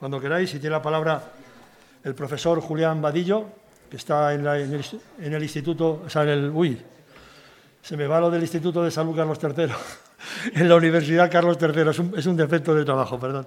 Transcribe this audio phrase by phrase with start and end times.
[0.00, 1.22] Cuando queráis, si tiene la palabra
[2.02, 3.44] el profesor Julián Vadillo,
[3.90, 6.80] que está en, el, Instituto, o sea, en el, uy,
[7.82, 9.66] se me va lo del Instituto de Salud Carlos III,
[10.54, 13.46] en la Universidad Carlos III, es un, defecto de trabajo, perdón,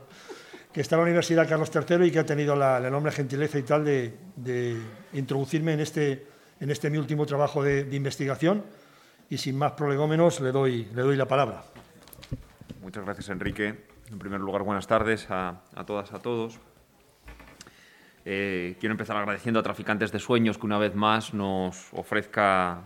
[0.71, 3.63] que está en la Universidad Carlos III y que ha tenido la, enorme gentileza y
[3.63, 4.77] tal de,
[5.13, 6.27] introducirme en este,
[6.59, 8.63] en este mi último trabajo de, investigación
[9.27, 11.63] y sin más prolegómenos le doy, le doy la palabra.
[12.79, 13.92] Muchas gracias, Enrique.
[14.13, 16.59] En primer lugar, buenas tardes a, todas, a todos.
[18.25, 22.81] Eh, quiero empezar agradeciendo a Traficantes de Sueños que una vez más nos ofrezca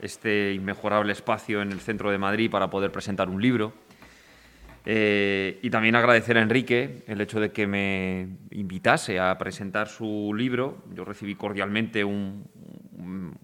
[0.00, 3.72] este inmejorable espacio en el centro de Madrid para poder presentar un libro.
[4.86, 10.32] Eh, y también agradecer a Enrique el hecho de que me invitase a presentar su
[10.32, 10.84] libro.
[10.94, 12.48] Yo recibí cordialmente un,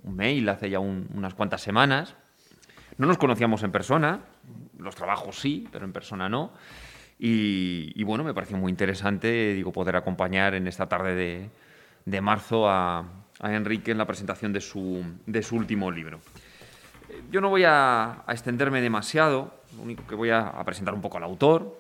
[0.05, 2.15] mail hace ya unas cuantas semanas.
[2.97, 4.21] No nos conocíamos en persona,
[4.79, 6.53] los trabajos sí, pero en persona no.
[7.19, 11.51] Y, bueno, me pareció muy interesante digo, poder acompañar en esta tarde
[12.05, 13.05] de, marzo a,
[13.43, 15.05] Enrique en la presentación de su,
[15.53, 16.21] último libro.
[17.31, 21.25] Yo no voy a, extenderme demasiado, lo único que voy a, presentar un poco al
[21.25, 21.79] autor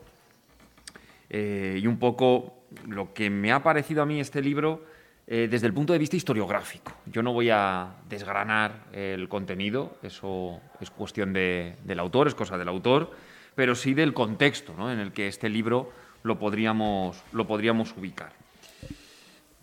[1.30, 4.84] eh, y un poco lo que me ha parecido a mí este libro
[5.26, 6.92] eh, desde el punto de vista historiográfico.
[7.06, 12.68] Yo no voy a desgranar el contenido, eso es cuestión del autor, es cosa del
[12.68, 13.10] autor
[13.54, 18.32] pero sí del contexto en el que este libro lo podríamos, lo podríamos ubicar.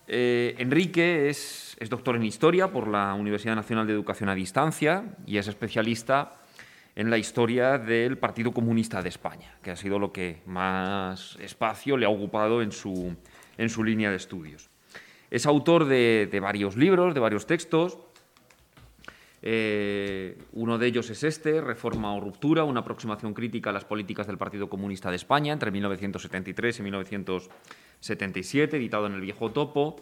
[0.07, 5.37] Eh, Enrique es, doctor en Historia por la Universidad Nacional de Educación a Distancia y
[5.37, 6.33] es especialista
[6.95, 11.97] en la historia del Partido Comunista de España, que ha sido lo que más espacio
[11.97, 13.15] le ha ocupado en su,
[13.57, 14.69] en su línea de estudios.
[15.31, 17.97] Es autor de varios libros, de varios textos,
[19.43, 24.27] eh, uno de ellos es este, Reforma o Ruptura, una aproximación crítica a las políticas
[24.27, 29.95] del Partido Comunista de España entre 1973 y 1977, editado en el Viejo Topo.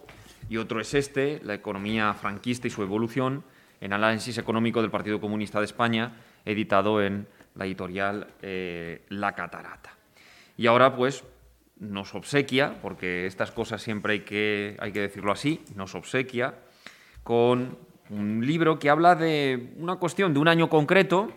[0.50, 3.44] Y otro es este, La economía franquista y su evolución,
[3.80, 9.96] en análisis económico del Partido Comunista de España, editado en la editorial eh, La Catarata.
[10.58, 11.24] Y ahora, pues,
[11.80, 16.56] nos obsequia, porque estas cosas siempre hay que, hay que decirlo así, nos obsequia
[17.24, 17.78] con
[18.10, 21.32] un libro que habla de una cuestión de un año concreto,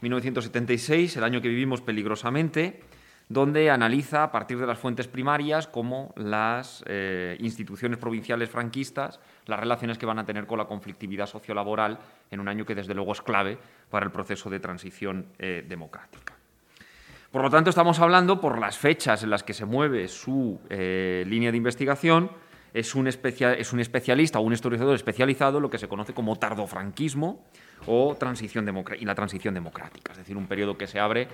[0.00, 2.80] 1976, el año que vivimos peligrosamente,
[3.28, 9.60] donde analiza a partir de las fuentes primarias cómo las eh, instituciones provinciales franquistas, las
[9.60, 11.98] relaciones que van a tener con la conflictividad sociolaboral
[12.30, 13.58] en un año que desde luego es clave
[13.90, 16.34] para el proceso de transición eh, democrática.
[17.30, 21.24] Por lo tanto, estamos hablando, por las fechas en las que se mueve su eh,
[21.26, 22.30] línea de investigación,
[22.74, 27.44] es un, es un especialista o un historiador especializado lo que se conoce como tardofranquismo
[27.86, 28.68] o transición
[28.98, 31.28] y la transición democrática, es decir, un periodo que se abre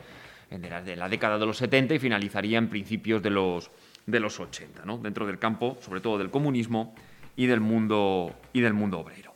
[0.51, 3.71] en la, de la década de los 70 y finalizaría en principios de los,
[4.05, 4.99] de los 80, ¿no?
[4.99, 6.95] dentro del campo, sobre todo del comunismo
[7.37, 9.33] y del mundo, y del mundo obrero.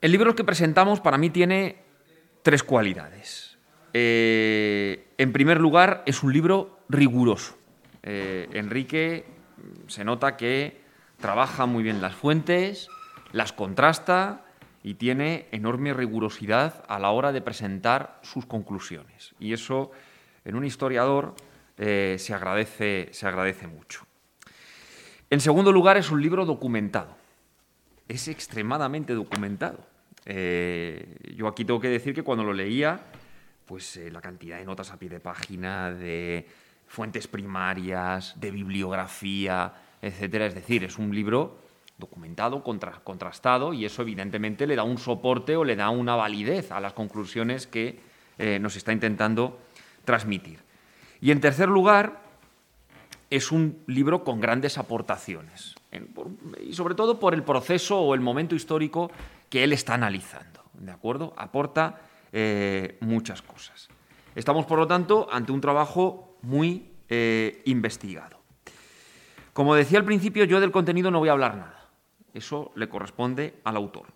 [0.00, 1.76] El libro que presentamos para mí tiene
[2.42, 3.58] tres cualidades.
[3.92, 7.56] Eh, en primer lugar, es un libro riguroso.
[8.02, 9.31] Eh, Enrique
[9.86, 10.80] se nota que
[11.20, 12.88] trabaja muy bien las fuentes,
[13.32, 14.44] las contrasta
[14.82, 19.34] y tiene enorme rigurosidad a la hora de presentar sus conclusiones.
[19.38, 19.92] Y eso
[20.44, 21.34] en un historiador
[21.78, 24.06] eh, se, agradece, se agradece mucho.
[25.30, 27.16] En segundo lugar, es un libro documentado.
[28.08, 29.86] Es extremadamente documentado.
[30.26, 33.00] Eh, yo aquí tengo que decir que cuando lo leía,
[33.64, 36.46] pues eh, la cantidad de notas a pie de página, de
[36.92, 39.72] fuentes primarias, de bibliografía,
[40.02, 40.44] etcétera.
[40.44, 41.56] Es decir, es un libro
[41.96, 46.80] documentado, contrastado, y eso evidentemente le da un soporte o le da una validez a
[46.80, 47.98] las conclusiones que
[48.36, 49.58] eh, nos está intentando
[50.04, 50.58] transmitir.
[51.22, 52.20] Y en tercer lugar,
[53.30, 55.74] es un libro con grandes aportaciones,
[56.60, 59.10] y sobre todo por el proceso o el momento histórico
[59.48, 60.62] que él está analizando.
[60.74, 61.32] ¿De acuerdo?
[61.38, 62.02] Aporta
[62.32, 63.88] eh, muchas cosas.
[64.34, 68.40] Estamos, por lo tanto, ante un trabajo muy eh, investigado.
[69.52, 71.90] Como decía al principio, yo del contenido no voy a hablar nada.
[72.32, 74.06] Eso le corresponde al autor.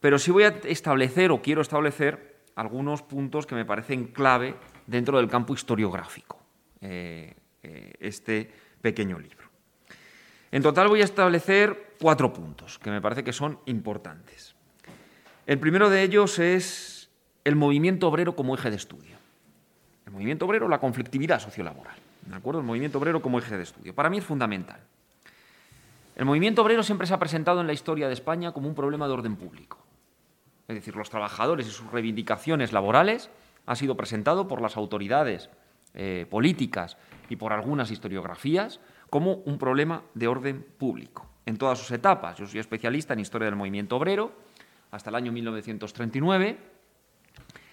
[0.00, 4.54] Pero sí voy a establecer o quiero establecer algunos puntos que me parecen clave
[4.86, 6.40] dentro del campo historiográfico,
[6.80, 8.50] eh, eh, este
[8.80, 9.48] pequeño libro.
[10.50, 14.54] En total voy a establecer cuatro puntos que me parece que son importantes.
[15.46, 17.10] El primero de ellos es
[17.44, 19.17] el movimiento obrero como eje de estudio.
[20.08, 21.94] El movimiento obrero, la conflictividad sociolaboral.
[22.22, 22.60] ¿De acuerdo?
[22.60, 23.94] El movimiento obrero como eje de estudio.
[23.94, 24.80] Para mí es fundamental.
[26.16, 29.06] El movimiento obrero siempre se ha presentado en la historia de España como un problema
[29.06, 29.76] de orden público.
[30.66, 33.28] Es decir, los trabajadores y sus reivindicaciones laborales
[33.66, 35.50] han sido presentado por las autoridades
[35.92, 36.96] eh, políticas
[37.28, 38.80] y por algunas historiografías
[39.10, 42.38] como un problema de orden público en todas sus etapas.
[42.38, 44.32] Yo soy especialista en historia del movimiento obrero
[44.90, 46.77] hasta el año 1939.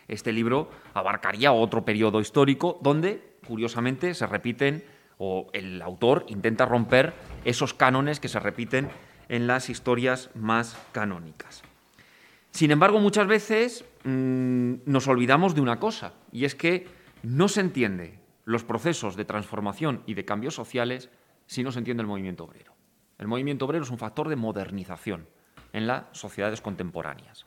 [0.07, 4.83] Este libro abarcaría otro periodo histórico donde, curiosamente, se repiten
[5.17, 7.13] o el autor intenta romper
[7.45, 8.89] esos cánones que se repiten
[9.29, 11.63] en las historias más canónicas.
[12.51, 16.87] Sin embargo, muchas veces mm, nos olvidamos de una cosa, y es que
[17.23, 21.09] no se entiende los procesos de transformación y de cambios sociales
[21.47, 22.73] si no se entiende el movimiento obrero.
[23.17, 25.27] El movimiento obrero es un factor de modernización
[25.73, 27.45] en las sociedades contemporáneas.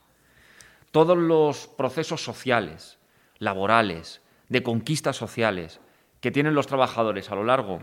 [0.91, 2.99] Todos los procesos sociales,
[3.37, 5.79] laborales, de conquistas sociales
[6.21, 7.79] que tienen los trabajadores a lo largo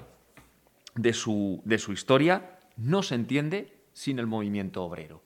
[0.94, 5.22] de su, de su historia no se entiende sin el movimiento obrero.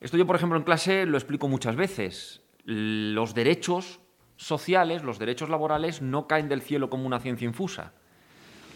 [0.00, 2.42] Esto yo, por ejemplo, en clase lo explico muchas veces.
[2.64, 4.00] Los derechos
[4.36, 7.92] sociales, los derechos laborales, no caen del cielo como una ciencia infusa.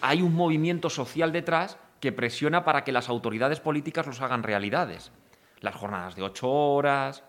[0.03, 5.13] Hay un movimiento social detrás que presiona para que las autoridades políticas los hagan realidades.
[5.61, 7.25] Las jornadas de ocho horas,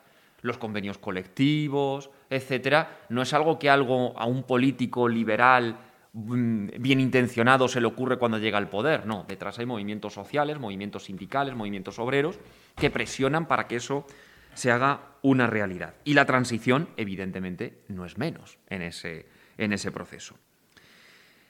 [0.46, 5.80] los convenios colectivos, etcétera, no es algo que algo a un político liberal
[6.14, 9.06] mm, bien intencionado se le ocurre cuando llega al poder.
[9.06, 12.40] No, detrás hay movimientos sociales, movimientos sindicales, movimientos obreros
[12.76, 14.06] que presionan para que eso
[14.54, 15.96] se haga una realidad.
[16.04, 19.26] Y la transición, evidentemente, no es menos en ese,
[19.58, 20.36] en ese proceso.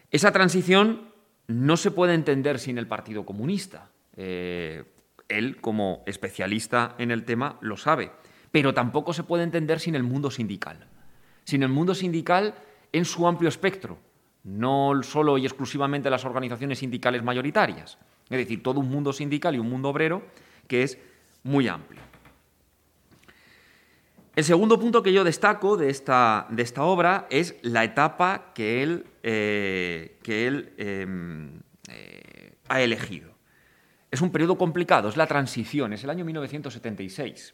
[0.10, 1.10] Esa transición
[1.48, 3.90] no se puede entender sin el Partido Comunista.
[4.16, 4.86] Eh,
[5.28, 8.12] él, como especialista en el tema, lo sabe.
[8.56, 10.78] Pero tampoco se puede entender sin el mundo sindical.
[11.44, 12.56] Sin el mundo sindical
[12.94, 13.98] en su amplio espectro,
[14.46, 17.98] no solo y exclusivamente las organizaciones sindicales mayoritarias.
[18.30, 20.24] Es decir, todo un mundo sindical y un mundo obrero
[20.70, 20.98] que es
[21.44, 22.00] muy amplio.
[24.38, 28.82] El segundo punto que yo destaco de esta, de esta obra es la etapa que
[28.82, 31.60] él, eh, que él em,
[31.90, 33.32] eh, ha elegido.
[34.12, 37.54] Es un periodo complicado, es la transición, es el año 1976.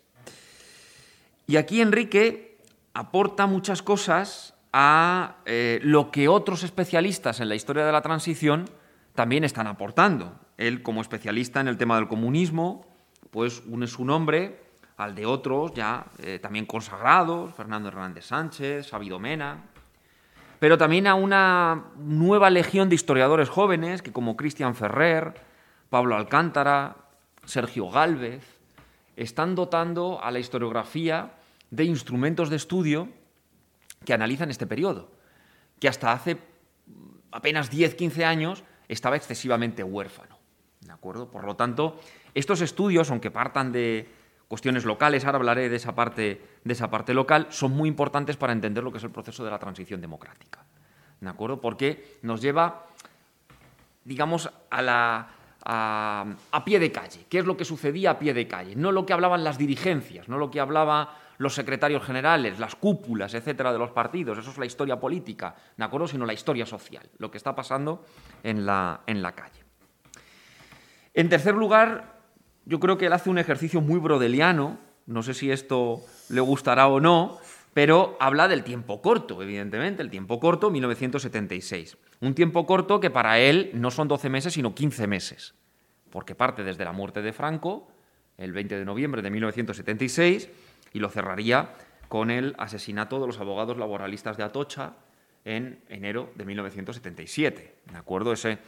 [1.51, 2.57] Y aquí Enrique
[2.93, 8.69] aporta muchas cosas a eh, lo que otros especialistas en la historia de la transición
[9.15, 10.39] también están aportando.
[10.55, 12.85] Él, como especialista en el tema del comunismo,
[13.31, 14.61] pues une su nombre
[14.95, 19.65] al de otros ya eh, también consagrados, Fernando Hernández Sánchez, Sabido Mena,
[20.57, 25.33] pero también a una nueva legión de historiadores jóvenes que como Cristian Ferrer,
[25.89, 26.95] Pablo Alcántara,
[27.43, 28.41] Sergio Gálvez,
[29.17, 31.33] están dotando a la historiografía
[31.71, 33.09] de instrumentos de estudio
[34.05, 35.11] que analizan este periodo,
[35.79, 36.37] que hasta hace
[37.31, 40.37] apenas 10-15 años estaba excesivamente huérfano.
[40.81, 41.31] ¿De acuerdo?
[41.31, 41.99] Por lo tanto,
[42.33, 44.07] estos estudios, aunque partan de,
[44.51, 48.51] cuestiones locales, ahora hablaré de esa parte, de esa parte local, son muy importantes para
[48.51, 50.65] entender lo que es el proceso de la transición democrática.
[51.21, 51.61] ¿De acuerdo?
[51.61, 52.85] Porque nos lleva,
[54.03, 55.29] digamos, a la,
[55.63, 57.27] a, pie de calle.
[57.29, 58.75] ¿Qué es lo que sucedía a pie de calle?
[58.75, 61.07] No lo que hablaban las dirigencias, no lo que hablaban
[61.41, 64.37] los secretarios generales, las cúpulas, etcétera, de los partidos.
[64.37, 66.07] Eso es la historia política, ¿de acuerdo?
[66.07, 68.05] Sino la historia social, lo que está pasando
[68.43, 69.63] en la, en la calle.
[71.15, 72.19] En tercer lugar,
[72.65, 74.77] yo creo que él hace un ejercicio muy brodeliano,
[75.07, 77.39] no sé si esto le gustará o no,
[77.73, 81.97] pero habla del tiempo corto, evidentemente, el tiempo corto, 1976.
[82.19, 85.55] Un tiempo corto que para él no son 12 meses, sino 15 meses,
[86.11, 87.87] porque parte desde la muerte de Franco,
[88.37, 90.49] el 20 de noviembre de 1976,
[90.93, 91.73] y lo cerraría
[92.07, 94.93] con el asesinato de los abogados laboralistas de Atocha
[95.45, 97.75] en enero de 1977.
[97.91, 98.33] ¿De acuerdo?
[98.33, 98.59] Ese,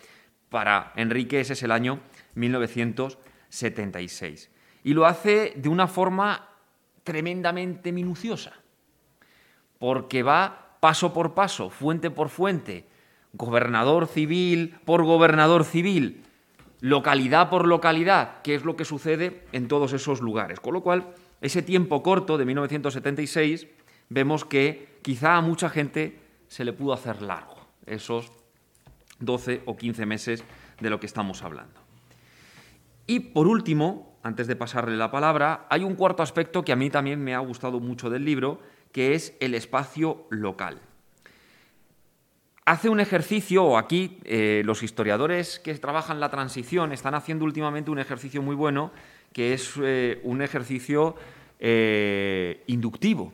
[0.50, 2.00] para Enrique ese es el año
[2.36, 3.34] 1977.
[3.54, 4.50] 76.
[4.84, 6.50] Y lo hace de una forma
[7.04, 8.54] tremendamente minuciosa,
[9.78, 12.88] porque va paso por paso, fuente por fuente,
[13.34, 16.24] gobernador civil por gobernador civil,
[16.82, 20.60] localidad por localidad, qué es lo que sucede en todos esos lugares.
[20.60, 23.68] Con lo cual, ese tiempo corto de 1976,
[24.08, 28.32] vemos que quizá a mucha gente se le pudo hacer largo, esos
[29.20, 30.44] 12 o 15 meses
[30.80, 31.82] de lo que estamos hablando.
[33.08, 36.90] Y por último, antes de pasarle la palabra, hay un cuarto aspecto que a mí
[36.90, 38.62] también me ha gustado mucho del libro,
[38.94, 40.80] que es el espacio local.
[42.66, 47.92] Hace un ejercicio, o aquí eh, los historiadores que trabajan la transición están haciendo últimamente
[47.92, 48.94] un ejercicio muy bueno,
[49.34, 51.16] que es eh, un ejercicio
[51.60, 53.34] eh, inductivo.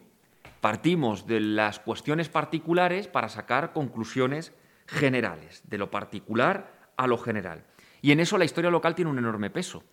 [0.62, 4.54] Partimos de las cuestiones particulares para sacar conclusiones
[4.88, 7.64] generales, de lo particular a lo general.
[8.02, 9.84] Y en eso la historia local tiene un enorme peso,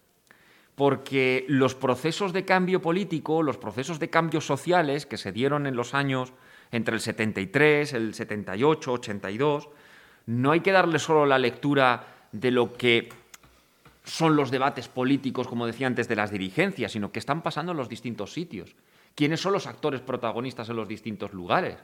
[0.75, 5.77] porque los procesos de cambio político, los procesos de cambios sociales que se dieron en
[5.77, 6.33] los años
[6.71, 9.69] entre el 73, el 78, 82.
[10.27, 13.09] No hay que darle solo la lectura de lo que
[14.07, 17.79] son los debates políticos, como decía antes, de las dirigencias, sino que están pasando en
[17.79, 18.75] los distintos sitios.
[19.15, 21.77] ¿Quiénes son los actores protagonistas en los distintos lugares?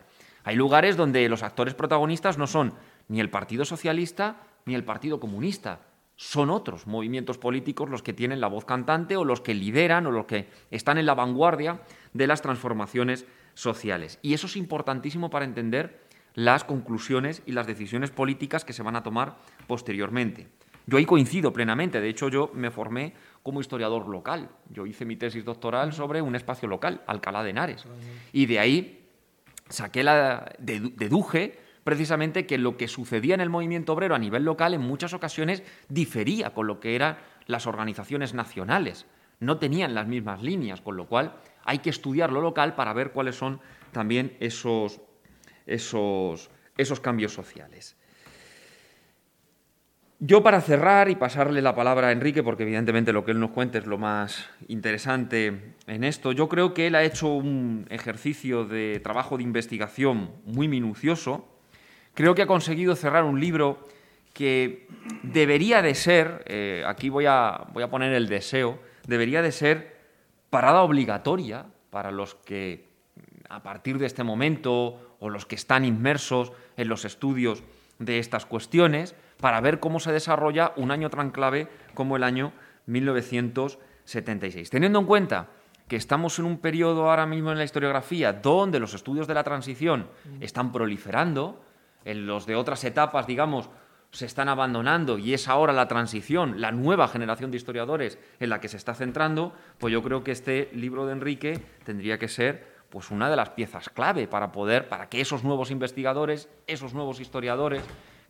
[0.44, 2.74] Hay lugares donde los actores protagonistas no son
[3.08, 5.80] ni el Partido Socialista ni el Partido Comunista,
[6.16, 10.12] son otros movimientos políticos los que tienen la voz cantante o los que lideran o
[10.12, 11.80] los que están en la vanguardia
[12.12, 14.20] de las transformaciones sociales.
[14.22, 16.00] Y eso es importantísimo para entender
[16.34, 19.36] las conclusiones y las decisiones políticas que se van a tomar
[19.66, 20.48] posteriormente.
[20.86, 25.16] Yo ahí coincido plenamente, de hecho yo me formé como historiador local, yo hice mi
[25.16, 27.84] tesis doctoral sobre un espacio local, Alcalá de Henares,
[28.32, 29.08] y de ahí
[29.68, 34.74] saqué la, deduje precisamente que lo que sucedía en el movimiento obrero a nivel local
[34.74, 39.06] en muchas ocasiones difería con lo que eran las organizaciones nacionales,
[39.40, 41.34] no tenían las mismas líneas, con lo cual
[41.64, 43.60] hay que estudiar lo local para ver cuáles son
[43.90, 45.00] también esos,
[45.66, 47.96] esos, esos cambios sociales.
[50.24, 53.50] Yo para cerrar y pasarle la palabra a Enrique, porque evidentemente lo que él nos
[53.50, 58.64] cuenta es lo más interesante en esto, yo creo que él ha hecho un ejercicio
[58.64, 61.48] de trabajo de investigación muy minucioso.
[62.14, 63.84] Creo que ha conseguido cerrar un libro
[64.32, 64.86] que
[65.24, 69.96] debería de ser, eh, aquí voy a, voy a poner el deseo, debería de ser
[70.50, 72.86] parada obligatoria para los que
[73.48, 77.64] a partir de este momento o los que están inmersos en los estudios
[77.98, 82.52] de estas cuestiones, para ver cómo se desarrolla un año tan clave como el año
[82.86, 84.70] 1976.
[84.70, 85.48] Teniendo en cuenta
[85.88, 89.42] que estamos en un periodo ahora mismo en la historiografía donde los estudios de la
[89.42, 90.06] transición
[90.40, 91.60] están proliferando,
[92.04, 93.68] en los de otras etapas, digamos,
[94.12, 98.60] se están abandonando y es ahora la transición, la nueva generación de historiadores en la
[98.60, 102.70] que se está centrando, pues yo creo que este libro de Enrique tendría que ser
[102.90, 107.18] pues una de las piezas clave para poder para que esos nuevos investigadores, esos nuevos
[107.18, 107.82] historiadores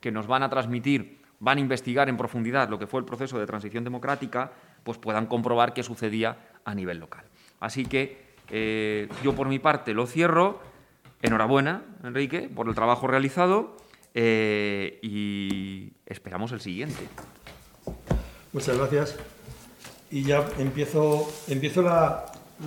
[0.03, 3.39] que nos van a transmitir, van a investigar en profundidad lo que fue el proceso
[3.39, 7.25] de transición democrática, pues puedan comprobar qué sucedía a nivel local.
[7.61, 10.61] Así que eh, yo por mi parte lo cierro.
[11.23, 13.77] Enhorabuena, Enrique, por el trabajo realizado
[14.13, 17.07] eh, y esperamos el siguiente.
[18.53, 19.17] Muchas gracias.
[20.11, 22.27] Y ya empiezo, empiezo la,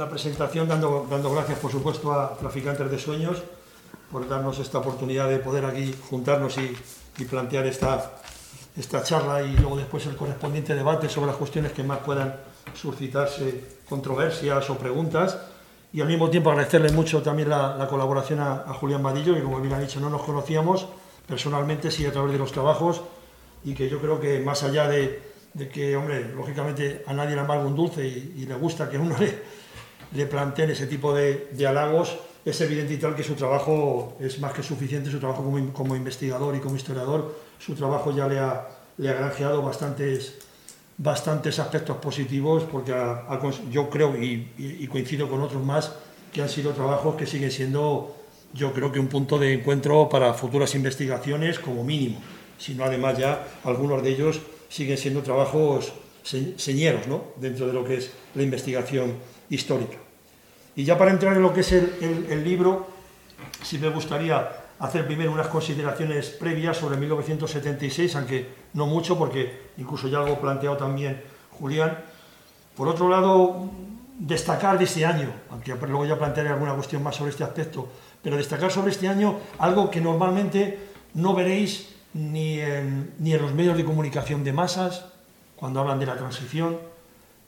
[0.10, 3.44] presentación dando, dando gracias, por supuesto, a Traficantes de Sueños
[4.10, 6.74] por darnos esta oportunidad de poder aquí juntarnos y,
[7.18, 8.12] y plantear esta,
[8.78, 12.36] esta charla y luego después el correspondiente debate sobre las cuestiones que más puedan
[12.74, 15.38] suscitarse controversias o preguntas.
[15.94, 19.74] Y al mismo tiempo agradecerle mucho también la, colaboración a, Julián Vadillo, que como bien
[19.74, 20.88] ha dicho no nos conocíamos
[21.26, 23.02] personalmente, sí a través de los trabajos,
[23.64, 25.22] y que yo creo que más allá de,
[25.74, 29.40] que, hombre, lógicamente a nadie le amarga un dulce y, le gusta que uno le,
[30.14, 34.40] le planteen ese tipo de, de halagos, es evidente y tal que su trabajo es
[34.40, 38.68] más que suficiente, su trabajo como, investigador y como historiador, su trabajo ya le ha,
[38.98, 40.36] le ha granjeado bastantes,
[40.98, 42.94] bastantes aspectos positivos, porque
[43.72, 45.92] yo creo, y, coincido con otros más,
[46.32, 48.16] que han sido trabajos que siguen siendo,
[48.54, 52.22] yo creo que un punto de encuentro para futuras investigaciones como mínimo,
[52.60, 57.24] sino además ya algunos de ellos siguen siendo trabajos señeros ¿no?
[57.38, 59.14] dentro de lo que es la investigación
[59.50, 60.05] histórica.
[60.76, 62.88] Y ya para entrar en lo que es el, libro,
[63.64, 70.10] sí me gustaría hacer primero unas consideraciones previas sobre 1976, aunque no mucho, porque incluso
[70.10, 71.98] ya algo planteado también Julián.
[72.76, 73.70] Por otro lado,
[74.20, 77.88] destacar de este año, aunque luego ya plantearé alguna cuestión más sobre este aspecto,
[78.22, 80.78] pero destacar sobre este año algo que normalmente
[81.14, 85.06] no veréis ni en, ni en los medios de comunicación de masas,
[85.56, 86.78] cuando hablan de la transición,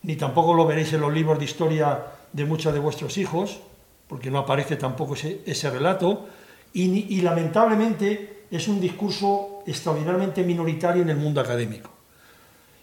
[0.04, 3.60] ni tampoco lo veréis en los libros de historia de muchos de vuestros hijos,
[4.08, 6.28] porque no aparece tampoco ese, relato,
[6.74, 11.90] y, lamentablemente es un discurso extraordinariamente minoritario en el mundo académico.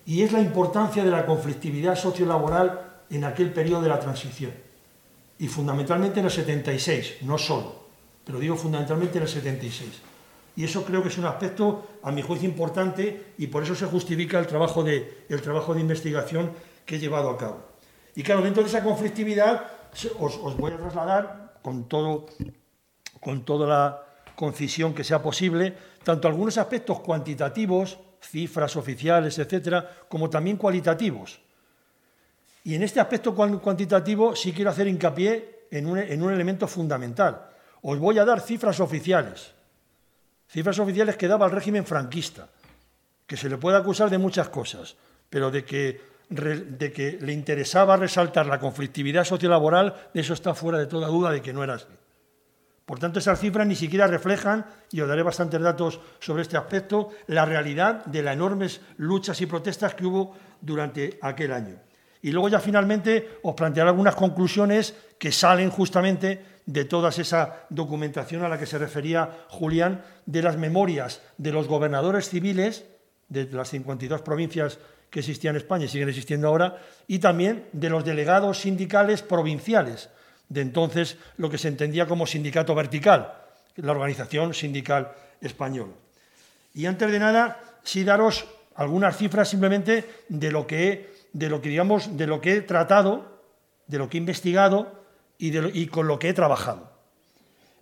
[0.07, 4.53] Y es la importancia de la conflictividad sociolaboral en aquel periodo de la transición.
[5.39, 7.87] Y fundamentalmente en el 76, no solo,
[8.25, 9.91] pero digo fundamentalmente en el 76.
[10.57, 13.87] Y eso creo que es un aspecto, a mi juicio, importante y por eso se
[13.87, 16.53] justifica el trabajo de, el trabajo de investigación
[16.87, 17.74] que he llevado a cabo.
[18.14, 19.64] Y claro, dentro de esa conflictividad
[20.18, 22.26] os, voy a trasladar con, todo,
[23.21, 24.02] con toda la
[24.35, 31.40] concisión que sea posible, tanto algunos aspectos cuantitativos, cifras oficiales, etcétera, como también cualitativos.
[32.64, 37.50] Y en este aspecto cuantitativo sí quiero hacer hincapié en un, en un elemento fundamental.
[37.83, 39.52] Os voy a dar cifras oficiales,
[40.49, 42.49] cifras oficiales que daba el régimen franquista,
[43.26, 44.97] que se le puede acusar de muchas cosas,
[45.28, 50.78] pero de que de que le interesaba resaltar la conflictividad sociolaboral, de eso está fuera
[50.78, 51.87] de toda duda de que no era así.
[52.87, 57.11] Por tanto, esas cifras ni siquiera reflejan, y os daré bastantes datos sobre este aspecto,
[57.26, 61.76] la realidad de las enormes luchas y protestas que hubo durante aquel año.
[62.21, 68.43] Y luego ya finalmente os plantearé algunas conclusiones que salen justamente de toda esa documentación
[68.43, 72.85] a la que se refería Julián, de las memorias de los gobernadores civiles
[73.28, 74.78] de las 52 provincias
[75.14, 80.11] que existían en España y siguen existiendo ahora, y también de los delegados sindicales provinciales,
[80.49, 83.33] de entonces lo que se entendía como sindicato vertical,
[83.76, 85.92] la organización sindical española.
[86.75, 88.44] Y antes de nada, sí daros
[88.75, 93.38] algunas cifras simplemente de lo que, de lo que digamos, de lo que he tratado,
[93.87, 95.00] de lo que he investigado
[95.38, 96.90] y, y con lo que he trabajado.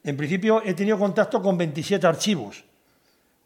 [0.05, 2.65] En principio he tenido contacto con 27 archivos,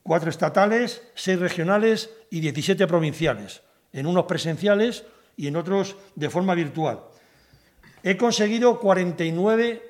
[0.02, 3.62] cuatro estatales, seis regionales y 17 provinciales,
[3.97, 5.05] en unos presenciales
[5.37, 7.00] y en otros de forma virtual.
[8.03, 9.83] He conseguido 49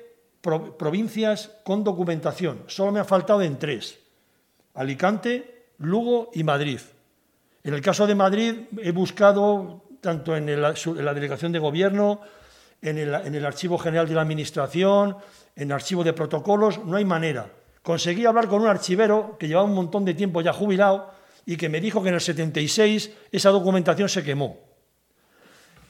[0.77, 2.63] provincias con documentación.
[2.67, 3.99] Solo me ha faltado en tres.
[4.75, 6.79] Alicante, Lugo y Madrid.
[7.63, 12.21] En el caso de Madrid he buscado tanto en, la delegación de gobierno,
[12.81, 15.17] en el, en el Archivo General de la Administración,
[15.55, 17.51] en el Archivo de Protocolos, no hay manera.
[17.83, 21.16] Conseguí hablar con un archivero que llevaba un montón de tiempo ya jubilado
[21.47, 24.59] y que me dijo que en el 76 esa documentación se quemó.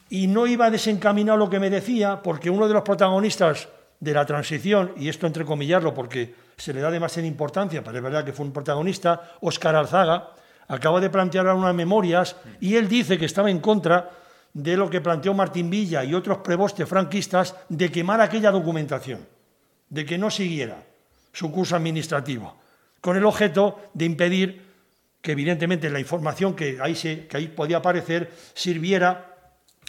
[0.08, 4.24] Y no iba desencaminado lo que me decía, porque uno de los protagonistas de la
[4.24, 8.46] transición, y esto entrecomillarlo porque se le da demasiada importancia, pero es verdad que fue
[8.46, 10.30] un protagonista, Óscar Alzaga,
[10.68, 14.10] acaba de plantear unas memorias y él dice que estaba en contra
[14.54, 19.26] de lo que planteó Martín Villa y otros prebostes franquistas de quemar aquella documentación,
[19.88, 20.84] de que no siguiera
[21.32, 22.56] su curso administrativo,
[23.00, 24.67] con el objeto de impedir
[25.20, 29.36] que evidentemente la información que ahí, se, que ahí podía aparecer sirviera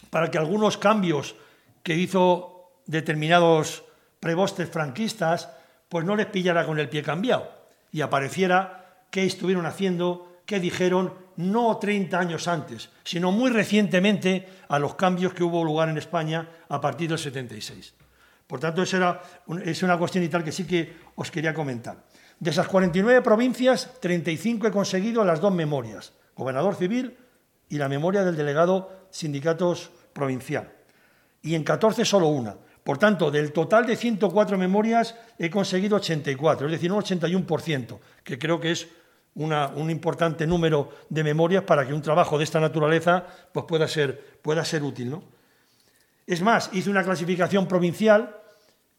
[0.09, 1.35] para que algunos cambios
[1.83, 3.83] que hizo determinados
[4.19, 5.49] prebostes franquistas,
[5.87, 7.51] pues no les pillara con el pie cambiado
[7.91, 14.77] y apareciera qué estuvieron haciendo, qué dijeron, no 30 años antes, sino muy recientemente a
[14.77, 17.93] los cambios que hubo lugar en España a partir del 76.
[18.45, 19.21] Por tanto, esa
[19.63, 22.03] es una cuestión y tal que sí que os quería comentar.
[22.39, 27.17] De esas 49 provincias, 35 he conseguido las dos memorias, gobernador civil
[27.67, 30.71] y la memoria del delegado sindicatos provincial.
[31.41, 32.55] Y en 14 solo una.
[32.83, 38.39] Por tanto, del total de 104 memorias he conseguido 84, es decir, un 81%, que
[38.39, 38.87] creo que es
[39.35, 44.39] un importante número de memorias para que un trabajo de esta naturaleza pues pueda, ser,
[44.41, 45.11] pueda ser útil.
[45.11, 45.23] ¿no?
[46.25, 48.35] Es más, hice una clasificación provincial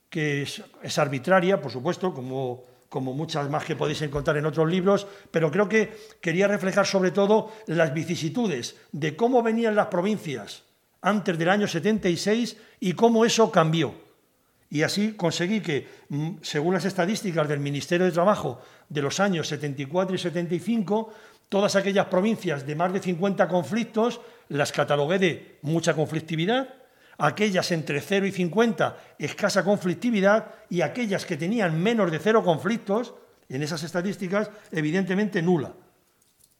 [0.08, 4.68] que es, es arbitraria, por supuesto, como como muchas más que podéis encontrar en otros
[4.68, 10.64] libros, pero creo que quería reflejar sobre todo las vicisitudes de cómo venían las provincias
[11.00, 13.94] antes del año 76 y cómo eso cambió.
[14.68, 19.48] Y así conseguí que, mm, según las estadísticas del Ministerio de Trabajo de los años
[19.48, 21.12] 74 y 75,
[21.48, 26.74] todas aquellas provincias de más de 50 conflictos las catalogué de mucha conflictividad,
[27.20, 33.14] aquellas entre 0 y 50 escasa conflictividad y aquellas que tenían menos de cero conflictos,
[33.48, 35.74] en esas estadísticas, evidentemente nula.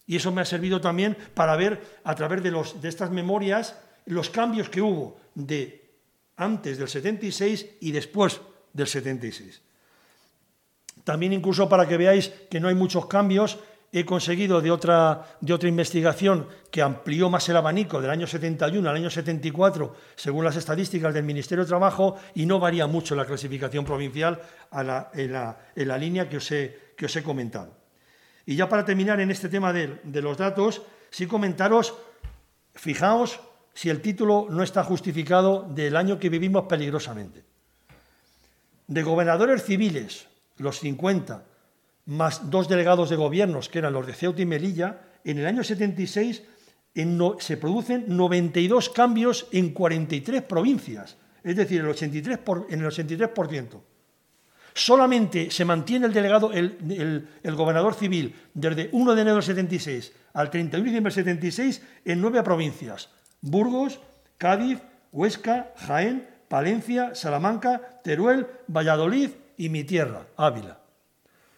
[0.07, 3.77] Y eso me ha servido también para ver a través de, los, de estas memorias
[4.07, 5.88] los cambios que hubo de
[6.37, 8.40] antes del 76 y después
[8.73, 9.62] del 76.
[11.05, 13.59] También incluso para que veáis que no hay muchos cambios,
[13.92, 18.88] he conseguido de otra, de otra investigación que amplió más el abanico del año 71
[18.88, 23.24] al año 74, según las estadísticas del Ministerio de Trabajo, y no varía mucho la
[23.24, 24.40] clasificación provincial
[24.72, 27.76] en, la, línea que os, he, que os, he, comentado.
[28.46, 31.94] Y ya para terminar en este tema de, de los datos, sí comentaros,
[32.74, 33.40] fijaos
[33.74, 37.44] si el título no está justificado del año que vivimos peligrosamente.
[38.87, 40.26] De gobernadores civiles,
[40.59, 41.44] los 50,
[42.11, 45.62] más dos delegados de gobiernos, que eran los de Ceuta y Melilla, en el año
[45.62, 46.42] 76
[47.38, 53.81] se producen 92 cambios en 43 provincias, es decir, el 83 en el 83%.
[54.75, 60.51] Solamente se mantiene el delegado, el, gobernador civil, desde 1 de enero del 76 al
[60.51, 63.11] 31 de diciembre del 76 en nueve provincias.
[63.40, 64.01] Burgos,
[64.37, 64.81] Cádiz,
[65.12, 70.79] Huesca, Jaén, Palencia, Salamanca, Teruel, Valladolid y mi tierra, Ávila.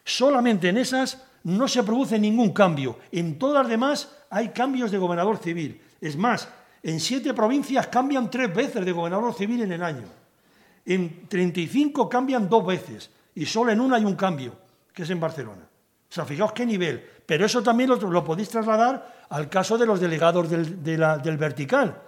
[0.03, 2.99] Solamente en esas no se produce ningún cambio.
[3.11, 5.81] En todas las demás hay cambios de gobernador civil.
[6.01, 6.47] Es más,
[6.81, 10.07] en siete provincias cambian tres veces de gobernador civil en el año.
[10.85, 14.53] En 35 cambian dos veces y solo en una hay un cambio,
[14.93, 15.61] que es en Barcelona.
[16.09, 17.03] O sea, fijaos qué nivel.
[17.25, 22.01] Pero eso también lo, podéis trasladar al caso de los delegados del, vertical.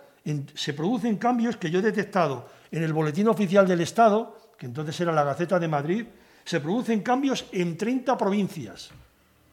[0.54, 5.00] se producen cambios que yo he detectado en el Boletín Oficial del Estado, que entonces
[5.00, 6.06] era la Gaceta de Madrid,
[6.46, 8.92] se producen cambios en 30 provincias.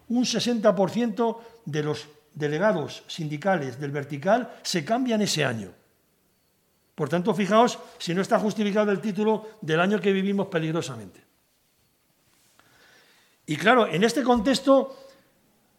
[0.08, 5.70] Un 60% de los delegados sindicales del vertical se cambian ese año.
[6.94, 11.24] Por tanto, fijaos si no está justificado el título del año que vivimos peligrosamente.
[13.46, 15.08] Y claro, en este contexto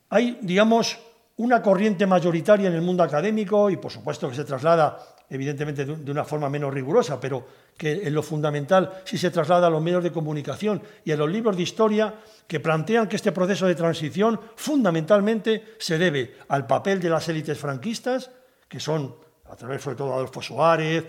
[0.09, 0.97] hay, digamos,
[1.37, 6.11] una corriente mayoritaria en el mundo académico y, por supuesto, que se traslada, evidentemente, de
[6.11, 7.45] una forma menos rigurosa, pero
[7.77, 11.29] que en lo fundamental sí se traslada a los medios de comunicación y a los
[11.29, 12.13] libros de historia
[12.47, 17.57] que plantean que este proceso de transición fundamentalmente se debe al papel de las élites
[17.57, 18.31] franquistas,
[18.67, 19.15] que son,
[19.49, 21.05] a través sobre todo de Adolfo Suárez,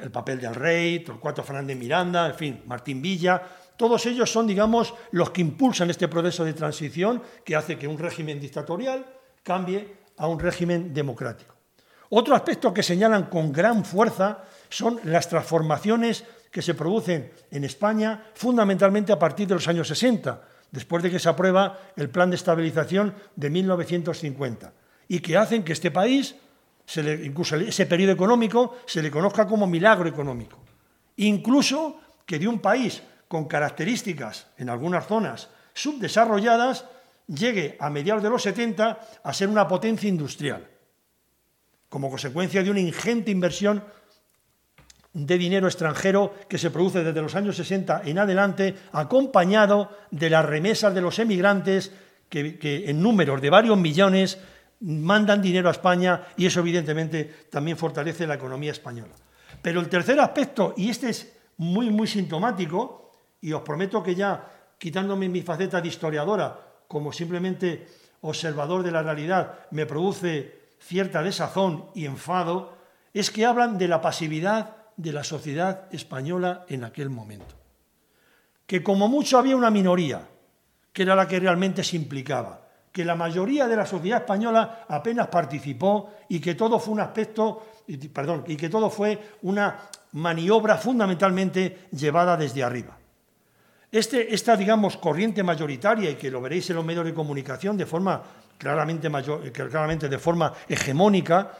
[0.00, 3.42] el papel del rey, Torcuato Fernández Miranda, en fin, Martín Villa,
[3.76, 7.98] todos ellos son, digamos, los que impulsan este proceso de transición que hace que un
[7.98, 9.04] régimen dictatorial
[9.42, 11.54] cambie a un régimen democrático.
[12.14, 18.28] Otro aspecto que señalan con gran fuerza son las transformaciones que se producen en España
[18.34, 22.36] fundamentalmente a partir de los años 60, después de que se aprueba el Plan de
[22.36, 24.74] Estabilización de 1950,
[25.08, 26.36] y que hacen que este país,
[27.24, 30.58] incluso ese periodo económico, se le conozca como milagro económico.
[31.16, 36.84] Incluso que de un país con características, en algunas zonas, subdesarrolladas,
[37.26, 40.71] llegue a mediados de los 70 a ser una potencia industrial,
[41.92, 43.84] como consecuencia de una ingente inversión
[45.12, 50.46] de dinero extranjero que se produce desde los años 60 en adelante, acompañado de las
[50.46, 51.92] remesas de los emigrantes
[52.30, 54.38] que, en números de varios millones
[54.80, 59.12] mandan dinero a España y eso evidentemente también fortalece la economía española.
[59.60, 64.72] Pero el tercer aspecto, y este es muy, muy sintomático, y os prometo que ya
[64.78, 67.86] quitándome mi faceta de historiadora, como simplemente
[68.22, 72.76] observador de la realidad, me produce cierta desazón y enfado,
[73.14, 77.54] es que hablan de la pasividad de la sociedad española en aquel momento.
[78.66, 80.28] Que como mucho había una minoría,
[80.92, 85.28] que era la que realmente se implicaba, que la mayoría de la sociedad española apenas
[85.28, 87.66] participó y que todo fue un aspecto,
[88.12, 92.98] perdón, y que todo fue una maniobra fundamentalmente llevada desde arriba.
[93.90, 97.86] Este, esta, digamos, corriente mayoritaria, y que lo veréis en los medios de comunicación de
[97.86, 98.22] forma
[98.58, 101.52] claramente, mayor, claramente de forma hegemónica,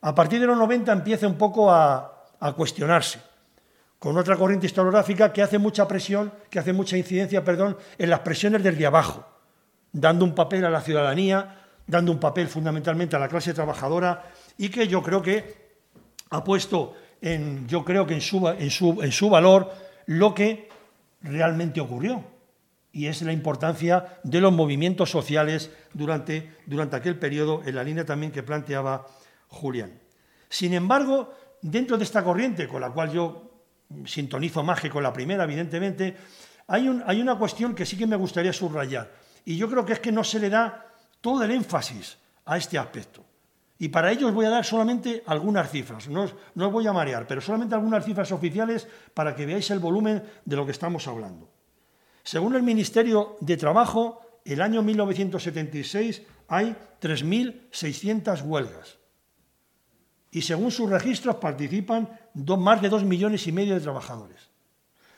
[0.00, 2.10] a partir de los 90 empieza un poco a,
[2.56, 3.20] cuestionarse,
[3.98, 8.20] con otra corriente historiográfica que hace mucha presión, que hace mucha incidencia, perdón, en las
[8.20, 9.26] presiones desde abajo,
[9.90, 14.68] dando un papel a la ciudadanía, dando un papel fundamentalmente a la clase trabajadora y
[14.68, 15.64] que yo creo que
[16.30, 16.94] ha puesto
[17.66, 19.72] yo creo que en su valor
[20.06, 20.68] lo que
[21.22, 22.22] realmente ocurrió,
[22.94, 28.06] y es la importancia de los movimientos sociales durante, durante aquel periodo, en la línea
[28.06, 29.08] también que planteaba
[29.48, 29.98] Julián.
[30.48, 33.50] Sin embargo, dentro de esta corriente, con la cual yo
[34.06, 36.16] sintonizo más que con la primera, evidentemente,
[36.68, 39.10] hay, una cuestión que sí que me gustaría subrayar.
[39.44, 40.86] Y yo creo que es que no se le da
[41.20, 43.24] todo el énfasis a este aspecto.
[43.76, 46.08] Y para ello os voy a dar solamente algunas cifras.
[46.08, 49.80] No no os voy a marear, pero solamente algunas cifras oficiales para que veáis el
[49.80, 51.53] volumen de lo que estamos hablando.
[52.24, 58.98] Según el Ministerio de Trabajo, el año 1976 hay 3.600 huelgas
[60.30, 62.08] y según sus registros participan
[62.58, 64.50] más de dos millones y medio de trabajadores.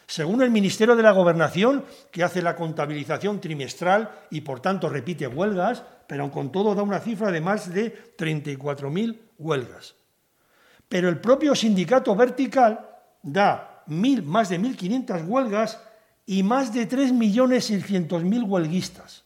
[0.07, 5.27] Según el Ministerio de la Gobernación, que hace la contabilización trimestral y por tanto repite
[5.27, 9.95] huelgas, pero con todo da una cifra de más de 34.000 huelgas.
[10.89, 12.89] Pero el propio sindicato vertical
[13.23, 15.81] da más de 1.500 huelgas
[16.27, 19.25] y más de 3.600.000 huelguistas.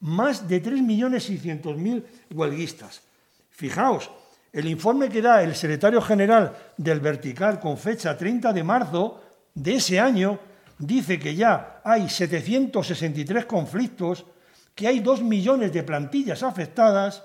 [0.00, 3.02] Más de 3.600.000 huelguistas.
[3.50, 4.10] Fijaos,
[4.52, 9.22] el informe que da el secretario general del Vertical con fecha 30 de marzo
[9.54, 10.38] de ese año
[10.78, 14.24] dice que ya hay 763 conflictos,
[14.74, 17.22] que hay 2 millones de plantillas afectadas,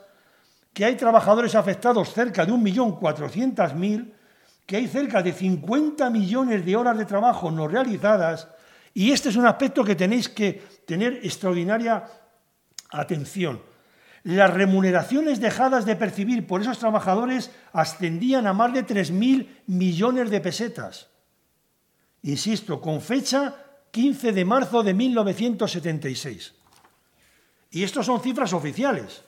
[0.73, 4.11] que hay trabajadores afectados cerca de 1.400.000,
[4.65, 8.47] que hay cerca de 50 millones de horas de trabajo no realizadas,
[8.93, 12.05] y este es un aspecto que tenéis que tener extraordinaria
[12.89, 13.59] atención
[14.25, 20.41] las remuneraciones dejadas de percibir por esos trabajadores ascendían a más de 3.000 millones de
[20.41, 21.09] pesetas.
[22.23, 23.53] Insisto, con fecha
[23.91, 26.55] 15 de marzo de 1976.
[27.69, 29.23] Y estos son cifras oficiales.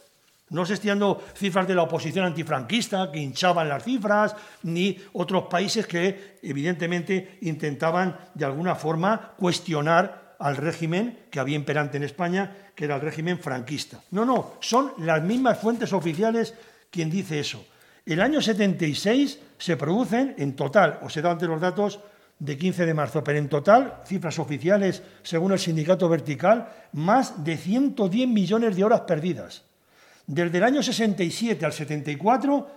[0.49, 0.91] No se estoy
[1.36, 8.17] cifras de la oposición antifranquista que hinchaban las cifras, ni otros países que evidentemente intentaban
[8.33, 13.39] de alguna forma cuestionar al régimen que había imperante en España, que era el régimen
[13.39, 13.99] franquista.
[14.12, 16.53] No, no, son las mismas fuentes oficiales
[16.91, 17.65] quien dice eso.
[18.05, 21.99] El año 76 se producen en total, os he dado los datos,
[22.39, 27.57] de 15 de marzo, pero en total, cifras oficiales, según el sindicato vertical, más de
[27.57, 29.66] 110 millones de horas perdidas.
[30.27, 32.67] Desde el año 67 al 74,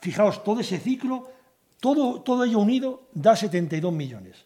[0.00, 1.30] fijaos, todo ese ciclo,
[1.80, 4.44] todo, todo ello unido da 72 millones.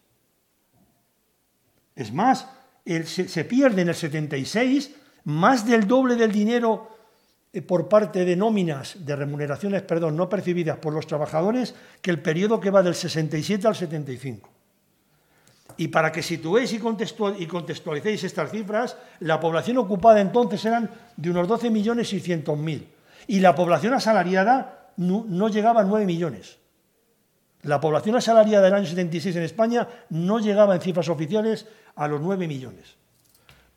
[1.95, 2.47] Es más,
[2.85, 4.91] se, se pierde en el 76
[5.25, 6.95] más del doble del dinero
[7.51, 12.21] eh, por parte de nóminas, de remuneraciones, perdón, no percibidas por los trabajadores, que el
[12.21, 14.49] periodo que va del 67 al 75.
[15.77, 21.47] Y para que situéis y contextualicéis estas cifras, la población ocupada entonces eran de unos
[21.47, 22.85] 12.600.000
[23.27, 26.57] y la población asalariada no, no, llegaba a 9 millones.
[27.63, 32.21] La población asalariada del año 76 en España no llegaba en cifras oficiales a los
[32.21, 32.95] 9 millones.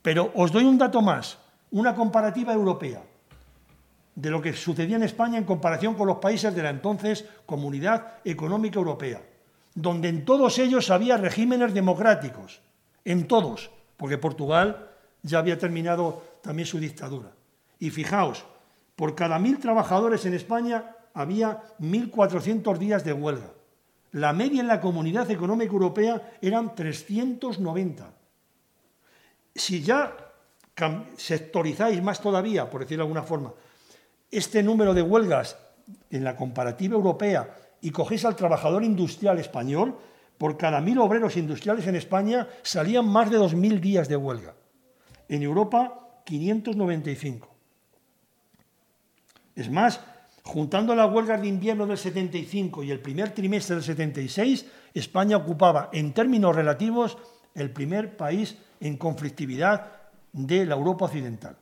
[0.03, 1.39] Pero os doy un dato más,
[1.71, 3.03] una comparativa europea
[4.15, 8.15] de lo que sucedía en España en comparación con los países de la entonces Comunidad
[8.25, 9.23] Económica Europea,
[9.81, 12.61] donde en todos ellos había regímenes democráticos,
[13.05, 14.91] en todos, porque Portugal
[15.23, 17.31] ya había terminado también su dictadura.
[17.79, 18.45] Y fijaos,
[18.97, 23.53] por cada mil trabajadores en España había 1.400 días de huelga.
[24.11, 28.11] La media en la Comunidad Económica Europea eran 390.
[29.55, 30.13] Si ya
[31.17, 33.53] sectorizáis más todavía, por decirlo de alguna forma,
[34.29, 35.57] este número de huelgas
[36.11, 39.99] en la comparativa europea y cogéis al trabajador industrial español,
[40.37, 44.55] por cada mil obreros industriales en España salían más de 2.000 días de huelga.
[45.29, 47.49] En Europa, 595.
[49.57, 50.01] Es más,
[50.45, 55.91] juntando las huelgas de invierno del 75 y el primer trimestre del 76, España ocupaba
[55.93, 57.19] en términos relativos
[57.55, 59.93] el primer país en conflictividad
[60.33, 61.57] de la Europa occidental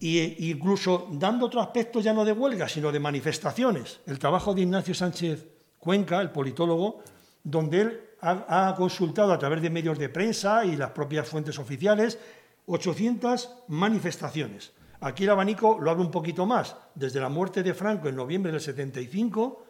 [0.00, 4.00] e incluso dando otro aspecto ya no de huelga, sino de manifestaciones.
[4.06, 5.46] El trabajo de Ignacio Sánchez
[5.78, 7.02] Cuenca, el politólogo,
[7.42, 12.18] donde él ha, consultado a través de medios de prensa y las propias fuentes oficiales
[12.66, 14.72] 800 manifestaciones.
[15.00, 18.50] Aquí el abanico lo habla un poquito más, desde la muerte de Franco en noviembre
[18.50, 19.64] del 75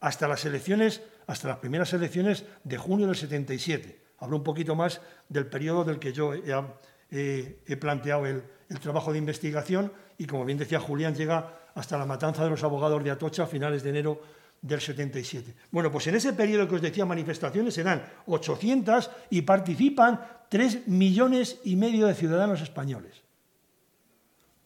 [0.00, 4.00] hasta las elecciones, hasta las primeras elecciones de junio del 77.
[4.20, 9.18] Hablo un poquito más del periodo del que yo he planteado el, el trabajo de
[9.18, 13.44] investigación y, como bien decía Julián, llega hasta la matanza de los abogados de Atocha
[13.44, 14.20] a finales de enero
[14.60, 15.54] del 77.
[15.70, 21.60] Bueno, pues en ese periodo que os decía manifestaciones serán 800 y participan 3 millones
[21.64, 23.22] y medio de ciudadanos españoles,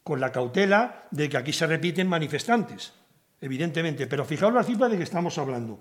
[0.03, 2.95] con la cautela de que aquí se repiten manifestantes,
[3.41, 5.81] evidentemente, pero fijaos la cifra de que estamos hablando.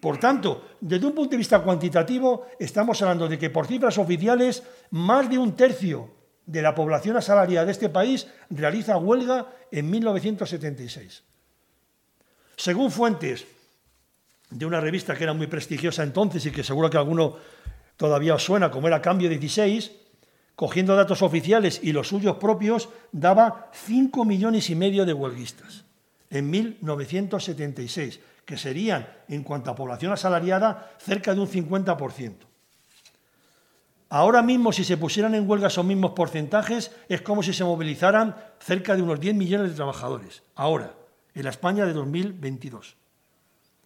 [0.00, 4.62] Por tanto, desde un punto de vista cuantitativo, estamos hablando de que por cifras oficiales,
[4.90, 6.17] más de un tercio
[6.48, 11.22] de la población asalariada de este país realiza huelga en 1976.
[12.56, 13.46] Según fuentes
[14.50, 17.36] de una revista que era muy prestigiosa entonces y que seguro que alguno
[17.98, 19.92] todavía os suena, como era Cambio 16,
[20.56, 25.84] cogiendo datos oficiales y los suyos propios, daba 5 millones y medio de huelguistas
[26.30, 32.47] en 1976, que serían, en cuanto a población asalariada, cerca de un 50%.
[34.10, 38.34] Ahora mismo, si se pusieran en huelga esos mismos porcentajes, es como si se movilizaran
[38.58, 40.42] cerca de unos 10 millones de trabajadores.
[40.54, 40.94] Ahora,
[41.34, 42.96] en la España de 2022.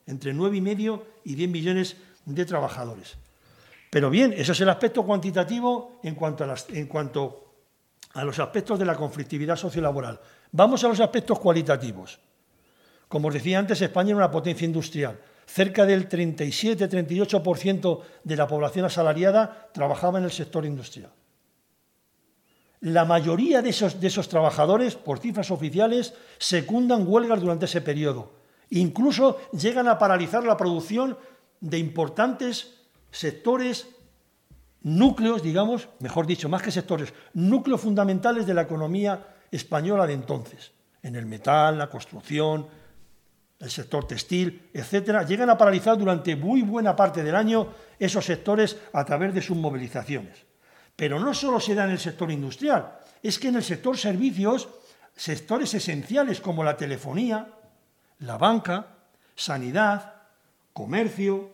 [0.07, 3.17] Entre 9,5 y 10 millones de trabajadores.
[3.91, 7.55] Pero bien, eso es el aspecto cuantitativo en cuanto a, en cuanto
[8.15, 10.21] a los aspectos de la conflictividad sociolaboral.
[10.53, 12.21] Vamos a los aspectos cualitativos.
[13.09, 18.87] Como os decía antes, España es una potencia industrial cerca del 37-38% de la población
[18.87, 21.13] asalariada trabajaba en el sector industrial.
[22.83, 28.33] La mayoría de esos, trabajadores, por cifras oficiales, secundan huelgas durante ese periodo.
[28.71, 31.17] Incluso llegan a paralizar la producción
[31.61, 32.81] de importantes
[33.13, 33.87] sectores,
[34.81, 40.73] núcleos, digamos, mejor dicho, más que sectores, núcleos fundamentales de la economía española de entonces,
[41.05, 42.67] en el metal, la construcción,
[43.63, 48.77] el sector textil, etcétera, llegan a paralizar durante muy buena parte del año esos sectores
[48.93, 50.45] a través de sus movilizaciones.
[50.97, 54.69] Pero no solo se da en el sector industrial, es que en el sector servicios,
[55.15, 57.53] sectores esenciales como la telefonía,
[58.19, 58.99] la banca,
[59.37, 60.13] sanidad,
[60.73, 61.51] comercio,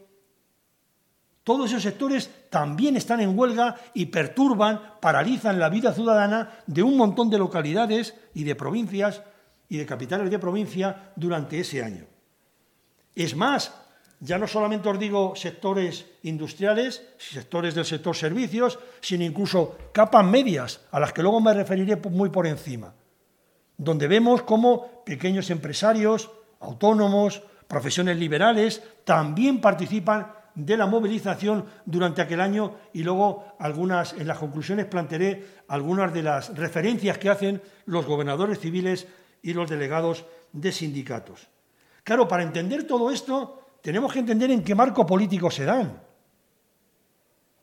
[1.45, 6.97] todos esos sectores también están en huelga y perturban, paralizan la vida ciudadana de un
[6.97, 9.23] montón de localidades y de provincias
[9.69, 12.07] y de capitales de provincia durante ese año.
[13.15, 13.73] Es más,
[14.21, 20.81] ya no solamente os digo sectores industriales, sectores del sector servicios, sino incluso capas medias,
[20.91, 22.95] a las que luego me referiré muy por encima,
[23.77, 32.41] donde vemos cómo pequeños empresarios, autónomos, profesiones liberales, también participan de la movilización durante aquel
[32.41, 38.07] año y luego algunas, en las conclusiones plantearé algunas de las referencias que hacen los
[38.07, 39.07] gobernadores civiles
[39.43, 41.49] y los delegados de sindicatos.
[42.05, 46.03] Claro, para entender todo esto tenemos que entender en qué marco político se dan.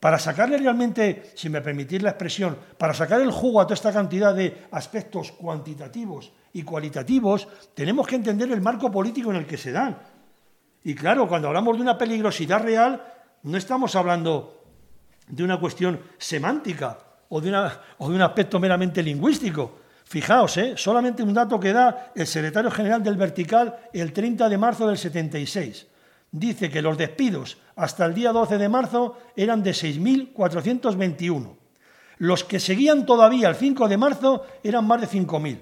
[0.00, 3.92] Para sacarle realmente, si me permitís la expresión, para sacar el jugo a toda esta
[3.92, 9.56] cantidad de aspectos cuantitativos y cualitativos, tenemos que entender el marco político en el que
[9.56, 9.98] se dan.
[10.84, 13.02] Y claro, cuando hablamos de una peligrosidad real,
[13.42, 14.62] no estamos hablando
[15.28, 17.52] de una cuestión semántica o de,
[17.98, 19.85] o de un aspecto meramente lingüístico.
[20.08, 20.74] Fijaos, ¿eh?
[20.76, 24.98] solamente un dato que da el secretario general del Vertical el 30 de marzo del
[24.98, 25.86] 76
[26.30, 31.56] dice que los despidos hasta el día 12 de marzo eran de 6.421.
[32.18, 35.58] Los que seguían todavía el 5 de marzo eran más de 5.000.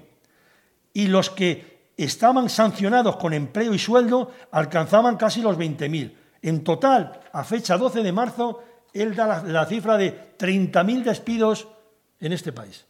[0.93, 6.13] Y los que estaban sancionados con empleo y sueldo alcanzaban casi los 20.000.
[6.43, 11.67] En total, a fecha 12 de marzo, él da la, la cifra de 30.000 despidos
[12.19, 12.85] en este país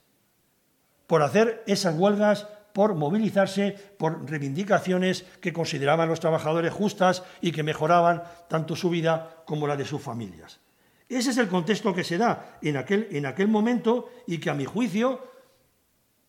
[1.07, 7.63] por hacer esas huelgas por movilizarse por reivindicaciones que consideraban los trabajadores justas y que
[7.63, 10.59] mejoraban tanto su vida como la de sus familias.
[11.07, 14.53] Ese es el contexto que se da en aquel, en aquel momento y que a
[14.53, 15.21] mi juicio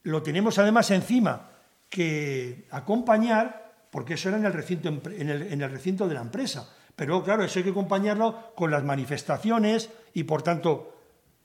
[0.05, 1.51] lo tenemos además encima
[1.89, 6.73] que acompañar, porque eso era en el recinto, en el, recinto de la empresa.
[6.95, 10.95] Pero claro, eso hay que acompañarlo con las manifestaciones y por tanto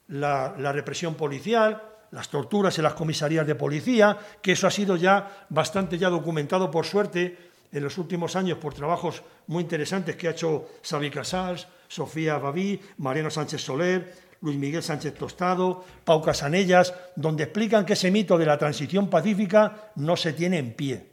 [0.10, 5.46] la represión policial, las torturas en las comisarías de policía, que eso ha sido ya
[5.50, 10.32] bastante ya documentado por suerte en los últimos años por trabajos muy interesantes que ha
[10.32, 17.44] hecho Xavi Casals, Sofía Babí, Mariano Sánchez Soler, Luis Miguel Sánchez Tostado, Pau Casanellas, donde
[17.44, 21.12] explican que ese mito de la transición pacífica no se tiene en pie.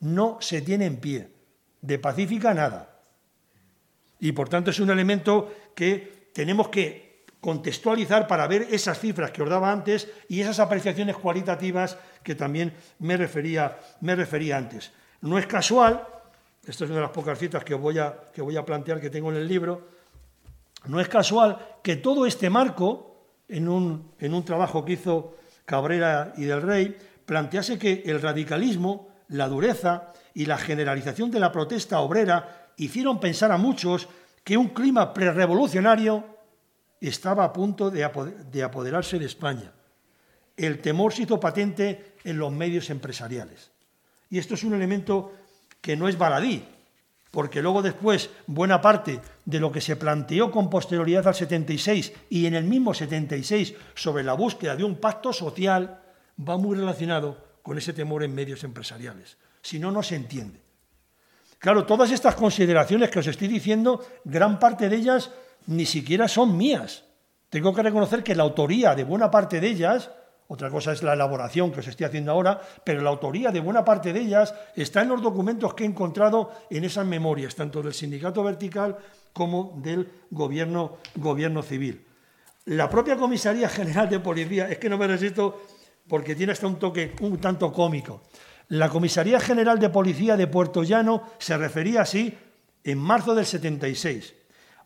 [0.00, 1.32] No se tiene en pie.
[1.80, 3.00] De pacífica nada.
[4.20, 7.09] Y por tanto es un elemento que tenemos que
[7.40, 12.74] contextualizar para ver esas cifras que os daba antes y esas apreciaciones cualitativas que también
[12.98, 14.92] me refería, me refería antes.
[15.22, 16.06] No es casual,
[16.66, 19.10] esta es una de las pocas citas que voy, a, que voy a plantear que
[19.10, 19.88] tengo en el libro,
[20.86, 23.06] no es casual que todo este marco,
[23.48, 29.08] en un, en un trabajo que hizo Cabrera y del Rey, plantease que el radicalismo,
[29.28, 34.08] la dureza y la generalización de la protesta obrera hicieron pensar a muchos
[34.42, 36.39] que un clima prerevolucionario
[37.08, 39.72] estaba a punto de apoderarse de España.
[40.56, 43.70] El temor se hizo patente en los medios empresariales.
[44.28, 45.32] Y esto es un elemento
[45.80, 46.64] que no es baladí,
[47.30, 52.46] porque luego después buena parte de lo que se planteó con posterioridad al 76 y
[52.46, 56.00] en el mismo 76 sobre la búsqueda de un pacto social
[56.38, 59.36] va muy relacionado con ese temor en medios empresariales.
[59.62, 60.60] Si no, no se entiende.
[61.58, 65.30] Claro, todas estas consideraciones que os estoy diciendo, gran parte de ellas
[65.70, 67.04] ni siquiera son mías.
[67.48, 70.10] Tengo que reconocer que la autoría de buena parte de ellas,
[70.48, 73.84] otra cosa es la elaboración que os estoy haciendo ahora, pero la autoría de buena
[73.84, 77.94] parte de ellas está en los documentos que he encontrado en esas memorias, tanto del
[77.94, 78.98] sindicato vertical
[79.32, 82.04] como del gobierno, gobierno civil.
[82.64, 85.62] La propia Comisaría General de Policía, es que no me resisto
[86.08, 88.22] porque tiene hasta un toque un tanto cómico.
[88.68, 92.36] La Comisaría General de Policía de Puerto Llano se refería así
[92.82, 94.39] en marzo del 76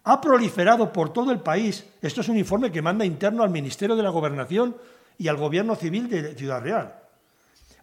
[0.05, 3.97] ha proliferado por todo el país, esto es un informe que manda interno al Ministerio
[3.97, 4.77] de la Gobernación
[5.17, 6.95] y al Gobierno Civil de Ciudad Real,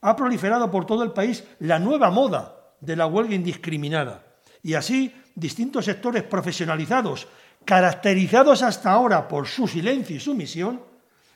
[0.01, 4.23] ha proliferado por todo el país la nueva moda de la huelga indiscriminada.
[4.63, 7.27] Y así, distintos sectores profesionalizados,
[7.65, 10.81] caracterizados hasta ahora por su silencio y sumisión,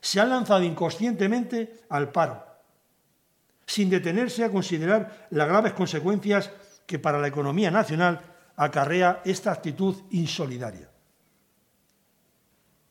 [0.02, 2.46] se han lanzado inconscientemente al paro,
[3.66, 6.52] sin detenerse a considerar las graves consecuencias
[6.86, 10.90] que para la economía nacional acarrea esta actitud insolidaria.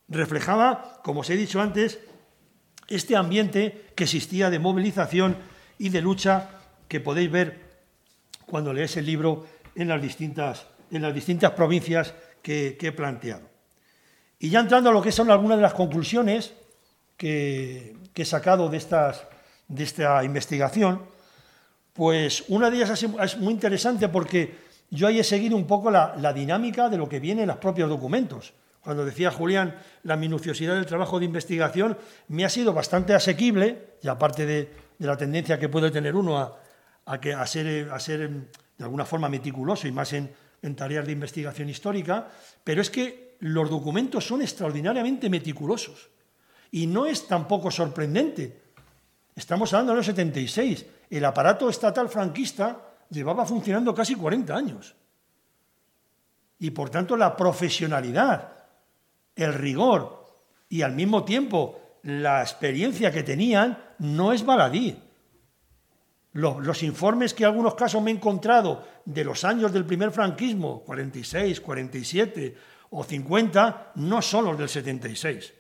[0.08, 1.98] Reflejaba, como os he dicho antes,
[2.88, 5.36] este ambiente que existía de movilización
[5.78, 7.64] y de lucha que podéis ver
[8.46, 13.48] cuando leéis el libro en las distintas, en las distintas provincias que, he planteado.
[14.38, 16.52] Y ya entrando a lo que son algunas de las conclusiones
[17.16, 18.78] que, he sacado de,
[19.68, 21.02] de esta investigación,
[21.94, 24.63] pues una de ellas es muy interesante porque
[24.94, 27.88] yo ahí he seguido un poco la, dinámica de lo que viene en los propios
[27.88, 28.54] documentos.
[28.80, 34.08] Cuando decía Julián la minuciosidad del trabajo de investigación, me ha sido bastante asequible, y
[34.08, 39.88] aparte de, la tendencia que puede tener uno a, ser, ser de alguna forma meticuloso
[39.88, 40.30] y más en,
[40.62, 42.28] en tareas de investigación histórica,
[42.62, 46.08] pero es que los documentos son extraordinariamente meticulosos.
[46.70, 48.62] Y no es tampoco sorprendente.
[49.34, 50.86] Estamos hablando de los 76.
[51.10, 54.94] El aparato estatal franquista llevaba funcionando casi 40 años.
[56.58, 58.52] Y por tanto la profesionalidad,
[59.36, 64.98] el rigor y al mismo tiempo la experiencia que tenían no es baladí.
[66.32, 70.82] Los, informes que en algunos casos me he encontrado de los años del primer franquismo,
[70.82, 72.56] 46, 47
[72.90, 75.54] o 50, no son los del 76,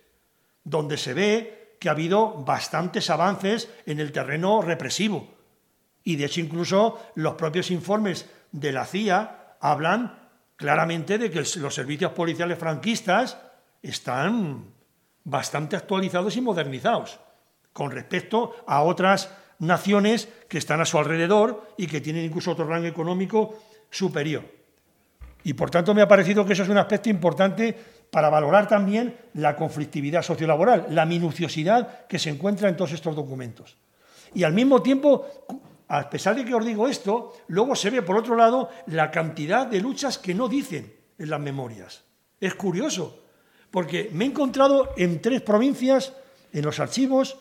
[0.64, 5.28] donde se ve que ha habido bastantes avances en el terreno represivo.
[6.04, 10.18] Y de hecho incluso los propios informes de la CIA hablan
[10.56, 13.38] claramente de que los servicios policiales franquistas
[13.82, 14.66] están
[15.24, 17.18] bastante actualizados y modernizados
[17.72, 22.66] con respecto a otras naciones que están a su alrededor y que tienen incluso otro
[22.66, 23.58] rango económico
[23.90, 24.44] superior.
[25.42, 27.76] Y por tanto me ha parecido que eso es un aspecto importante
[28.10, 33.76] para valorar también la conflictividad sociolaboral, la minuciosidad que se encuentra en todos estos documentos.
[34.34, 35.26] Y al mismo tiempo,
[35.94, 39.64] a pesar de que os digo esto, luego se ve por otro lado la cantidad
[39.64, 42.02] de luchas que no dicen en las memorias.
[42.40, 43.22] Es curioso,
[43.70, 46.12] porque me he encontrado en tres provincias,
[46.52, 47.38] en los archivos,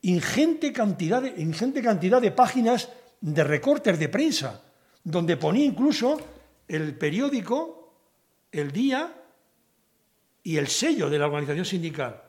[0.00, 2.88] ingente cantidad de, ingente cantidad de páginas
[3.20, 4.62] de recortes de prensa,
[5.04, 6.18] donde ponía incluso
[6.66, 7.92] el periódico,
[8.50, 9.12] el día
[10.42, 12.22] y el sello de la organización sindical.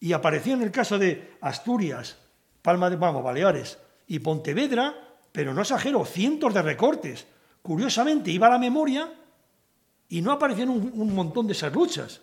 [0.00, 2.16] Y aparecía en el caso de Asturias,
[2.62, 4.94] Palma de Vamos, Baleares y Pontevedra,
[5.32, 7.26] pero no exagero, cientos de recortes.
[7.62, 9.12] Curiosamente iba a la memoria
[10.08, 12.20] y no aparecían un, montón de esas luchas.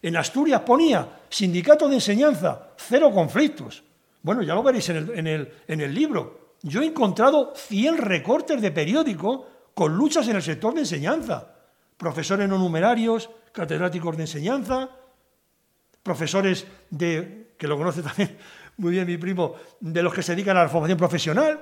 [0.00, 3.82] En Asturias ponía sindicato de enseñanza, cero conflictos.
[4.22, 6.56] Bueno, ya lo veréis en el, libro.
[6.62, 11.54] Yo he encontrado 100 recortes de periódico con luchas en el sector de enseñanza.
[11.96, 14.90] Profesores no numerarios, catedráticos de enseñanza,
[16.02, 18.36] profesores de, que lo conoce también
[18.76, 21.60] muy bien mi primo, de los que se dedican a la formación profesional,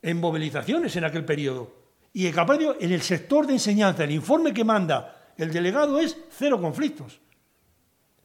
[0.00, 1.82] en movilizaciones en aquel periodo.
[2.12, 2.34] Y en
[2.80, 7.20] en el sector de enseñanza, el informe que manda el delegado es cero conflictos.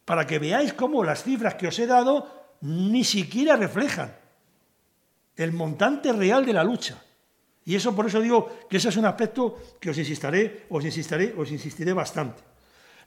[0.06, 2.28] Para que veáis cómo las cifras que os he dado
[2.62, 4.16] ni siquiera reflejan
[5.36, 7.02] el montante real de la lucha.
[7.66, 11.36] Y eso por eso digo que ese es un aspecto que os insistiré, os insistiré,
[11.38, 12.42] os insistiré bastante.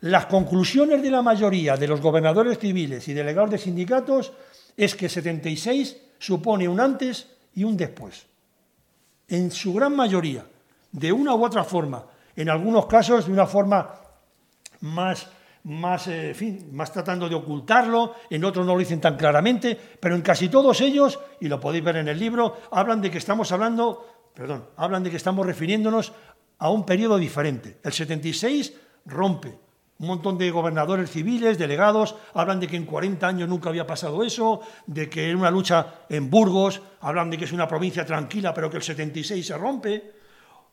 [0.02, 4.32] Las conclusiones de la mayoría de los gobernadores civiles y delegados de sindicatos
[4.76, 8.26] es que 76 supone un antes y un después.
[9.28, 10.44] En su gran mayoría,
[10.92, 12.04] de una u otra forma,
[12.36, 13.94] en algunos casos de una forma
[14.80, 15.28] más
[15.64, 16.34] más, eh,
[16.72, 20.80] más tratando de ocultarlo, en otros no lo dicen tan claramente, pero en casi todos
[20.80, 25.02] ellos, y lo podéis ver en el libro, hablan de que estamos hablando, perdón, hablan
[25.02, 26.12] de que estamos refiriéndonos
[26.58, 27.78] a un periodo diferente.
[27.82, 28.74] El 76
[29.06, 29.58] rompe.
[30.00, 34.24] Un montón de gobernadores civiles, delegados, hablan de que en 40 años nunca había pasado
[34.24, 38.54] eso, de que era una lucha en Burgos, hablan de que es una provincia tranquila,
[38.54, 40.12] pero que el 76 se rompe.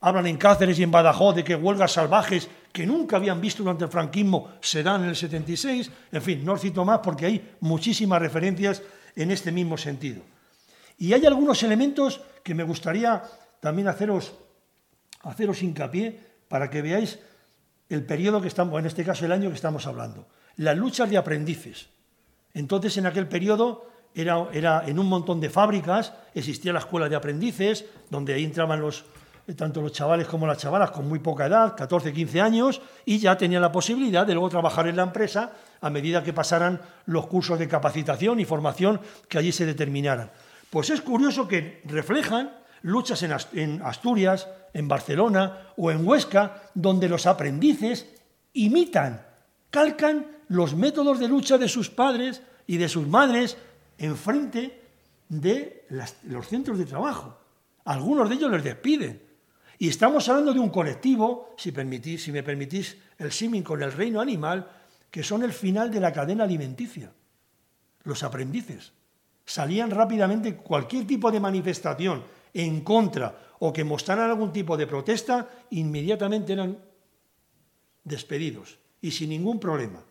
[0.00, 3.84] Hablan en Cáceres y en Badajoz de que huelgas salvajes que nunca habían visto durante
[3.84, 5.90] el franquismo se dan en el 76.
[6.10, 8.82] En fin, no os cito más porque hay muchísimas referencias
[9.14, 10.22] en este mismo sentido.
[10.96, 13.22] Y hay algunos elementos que me gustaría
[13.60, 14.32] también haceros,
[15.20, 16.18] haceros hincapié
[16.48, 17.18] para que veáis
[17.88, 20.26] el periodo que estamos, en este caso el año que estamos hablando.
[20.56, 21.88] Las luchas de aprendices.
[22.54, 27.16] Entonces, en aquel periodo era, era en un montón de fábricas, existía la escuela de
[27.16, 29.04] aprendices, donde ahí entraban los,
[29.46, 33.18] eh, tanto los chavales como las chavalas con muy poca edad, 14, 15 años, y
[33.18, 37.26] ya tenían la posibilidad de luego trabajar en la empresa a medida que pasaran los
[37.26, 40.30] cursos de capacitación y formación que allí se determinaran.
[40.70, 47.26] Pues es curioso que reflejan luchas en Asturias, en Barcelona o en Huesca, donde los
[47.26, 48.06] aprendices
[48.52, 49.22] imitan,
[49.70, 53.56] calcan los métodos de lucha de sus padres y de sus madres
[53.98, 54.80] en frente
[55.28, 55.86] de
[56.24, 57.38] los centros de trabajo.
[57.84, 59.28] Algunos de ellos les despiden,
[59.78, 63.92] y estamos hablando de un colectivo, si, permitís, si me permitís el símil con el
[63.92, 64.68] reino animal,
[65.10, 67.12] que son el final de la cadena alimenticia.
[68.02, 68.92] Los aprendices.
[69.44, 72.24] Salían rápidamente cualquier tipo de manifestación
[72.54, 76.78] en contra o que mostraran algún tipo de protesta, inmediatamente eran
[78.04, 80.02] despedidos y sin ningún problema.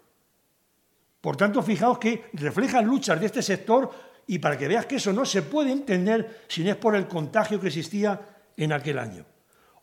[1.21, 3.89] Por tanto, fijaos que reflejan luchas de este sector
[4.27, 7.07] y para que veas que eso no se puede entender si no es por el
[7.07, 8.19] contagio que existía
[8.55, 9.25] en aquel año.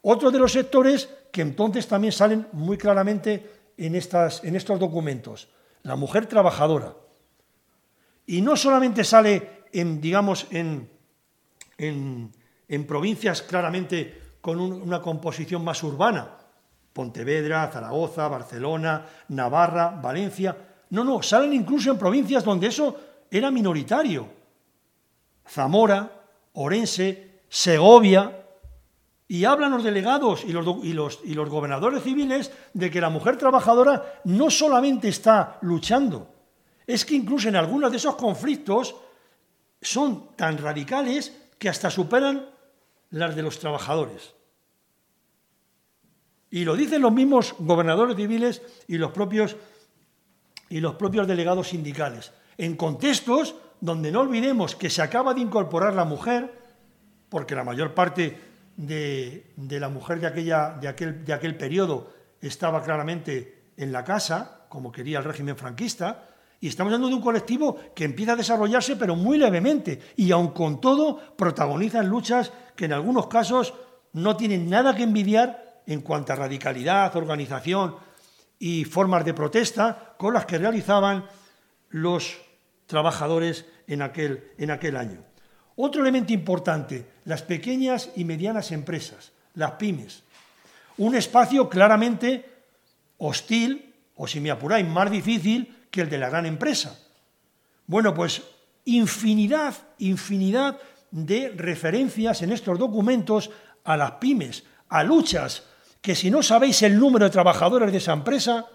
[0.02, 5.48] Otro de los sectores que entonces también salen muy claramente en, estas, en estos documentos,
[5.82, 6.94] la mujer trabajadora.
[8.26, 10.88] Y no solamente sale en, digamos, en,
[11.78, 12.32] en,
[12.86, 16.28] provincias claramente con una composición más urbana,
[16.92, 20.56] Pontevedra, Zaragoza, Barcelona, Navarra, Valencia.
[20.90, 22.96] No, no, salen incluso en provincias donde eso
[23.30, 24.28] era minoritario.
[25.48, 26.10] Zamora,
[26.54, 28.40] Orense, Segovia,
[29.26, 33.08] Y hablan los delegados y los, y, los, y los gobernadores civiles de que la
[33.08, 36.28] mujer trabajadora no solamente está luchando,
[36.86, 38.94] es que incluso en algunos de esos conflictos
[39.80, 42.53] son tan radicales que hasta superan
[43.14, 44.34] las de los trabajadores.
[46.50, 49.56] Y lo dicen los mismos gobernadores civiles y los propios,
[50.68, 52.32] y los propios delegados sindicales.
[52.58, 56.52] En contextos donde no olvidemos que se acaba de incorporar la mujer,
[57.28, 58.36] porque la mayor parte
[58.76, 64.66] de, la mujer de, aquella, de, aquel, de aquel periodo estaba claramente en la casa,
[64.68, 66.33] como quería el régimen franquista,
[66.64, 70.48] y estamos hablando de un colectivo que empieza a desarrollarse, pero muy levemente, y aun
[70.52, 73.74] con todo protagonizan luchas que en algunos casos
[74.14, 77.96] no tienen nada que envidiar en cuanto a radicalidad, organización
[78.58, 81.26] y formas de protesta con las que realizaban
[81.90, 82.40] los
[82.86, 85.22] trabajadores en aquel, en aquel año.
[85.76, 90.22] Otro elemento importante, las pequeñas y medianas empresas, las pymes.
[90.96, 92.48] Un espacio claramente
[93.18, 96.98] hostil, o si me apuráis, más difícil que el de la gran empresa.
[97.86, 98.42] Bueno, pues
[98.84, 100.76] infinidad, infinidad
[101.12, 103.48] de referencias en estos documentos
[103.84, 105.62] a las pymes, a luchas
[106.00, 108.66] que si no sabéis el número de trabajadores de esa empresa,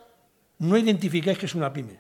[0.60, 2.00] no identificáis que es una pyme.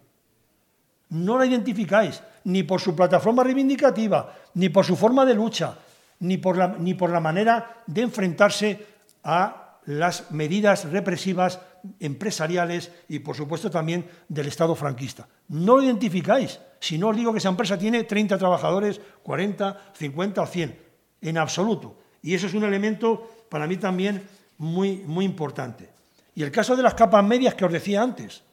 [1.10, 5.76] No la identificáis ni por su plataforma reivindicativa, ni por su forma de lucha,
[6.20, 8.88] ni por la, ni por la manera de enfrentarse
[9.24, 11.60] a las medidas represivas
[12.00, 15.28] empresariales y, por supuesto, también del Estado franquista.
[15.50, 16.60] No lo identificáis.
[16.80, 20.80] Si no os digo que esa empresa tiene 30 trabajadores, 40, 50 o 100,
[21.22, 21.98] en absoluto.
[22.22, 24.24] Y eso es un elemento para mí también
[24.58, 25.90] muy, muy importante.
[26.36, 28.44] Y el caso de las capas medias que os decía antes.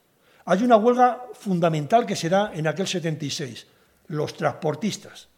[0.44, 3.66] Hay una huelga fundamental que se da en aquel 76.
[4.08, 5.28] Los transportistas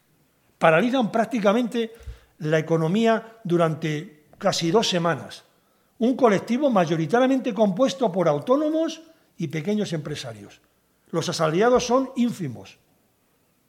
[0.58, 1.92] paralizan prácticamente
[2.38, 5.44] la economía durante casi dos semanas.
[5.98, 9.02] Un colectivo mayoritariamente compuesto por autónomos
[9.36, 10.60] y pequeños empresarios.
[11.10, 12.78] Los asalariados son ínfimos.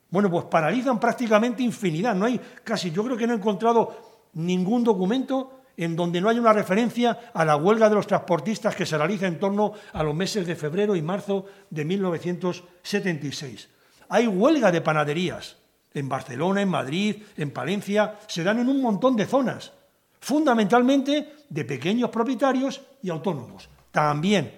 [0.09, 2.15] Bueno, pues paralizan prácticamente infinidad.
[2.15, 6.37] No hay casi, yo creo que no he encontrado ningún documento en donde no hay
[6.37, 10.13] una referencia a la huelga de los transportistas que se realiza en torno a los
[10.13, 13.69] meses de febrero y marzo de 1976.
[14.09, 15.57] Hay huelga de panaderías
[15.93, 19.71] en Barcelona, en Madrid, en Palencia, se dan en un montón de zonas,
[20.19, 23.69] fundamentalmente de pequeños propietarios y autónomos.
[23.91, 24.53] También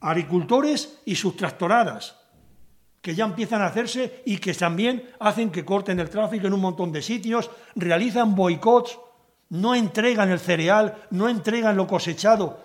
[0.00, 2.16] agricultores y sus tractoradas,
[3.00, 6.60] que ya empiezan a hacerse y que también hacen que corten el tráfico en un
[6.60, 8.98] montón de sitios, realizan boicots
[9.50, 12.62] no entregan el cereal, no entregan lo cosechado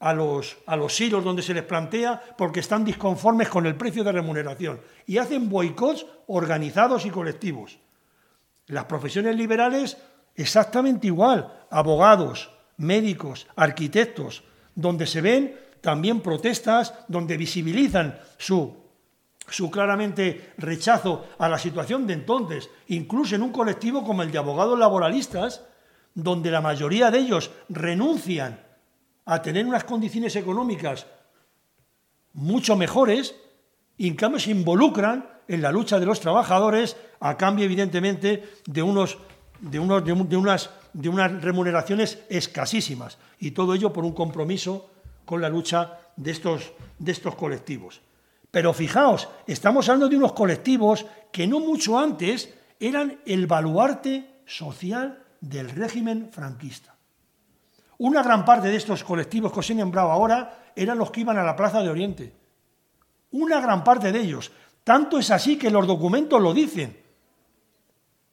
[0.00, 4.04] a los, a los silos donde se les plantea porque están disconformes con el precio
[4.04, 7.78] de remuneración y hacen boicots organizados y colectivos.
[8.66, 9.98] Las profesiones liberales
[10.34, 14.42] exactamente igual, abogados, médicos, arquitectos,
[14.74, 18.74] donde se ven también protestas, donde visibilizan su,
[19.48, 24.38] su claramente rechazo a la situación de entonces, incluso en un colectivo como el de
[24.38, 25.62] abogados laboralistas,
[26.14, 28.60] donde la mayoría de ellos renuncian
[29.26, 31.06] a tener unas condiciones económicas
[32.32, 33.34] mucho mejores
[33.96, 38.82] y en cambio se involucran en la lucha de los trabajadores a cambio evidentemente de
[38.82, 39.18] unos
[39.70, 44.90] de, unos, de, unas, de unas remuneraciones escasísimas y todo ello por un compromiso
[45.24, 48.00] con la lucha de estos, de estos colectivos.
[48.50, 55.24] Pero fijaos, estamos hablando de unos colectivos que no mucho antes eran el baluarte social
[55.40, 56.94] del régimen franquista.
[57.98, 61.38] Una gran parte de estos colectivos que os he nombrado ahora eran los que iban
[61.38, 62.32] a la Plaza de Oriente.
[63.30, 64.52] Una gran parte de ellos.
[64.84, 67.03] Tanto es así que los documentos lo dicen.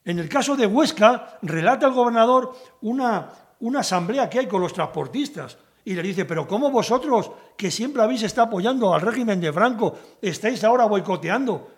[0.04, 3.30] En el caso de Huesca, relata el gobernador una,
[3.60, 5.58] una asamblea que hay con los transportistas.
[5.84, 9.98] Y le dice, pero ¿cómo vosotros, que siempre habéis estado apoyando al régimen de Franco,
[10.20, 11.68] estáis ahora boicoteando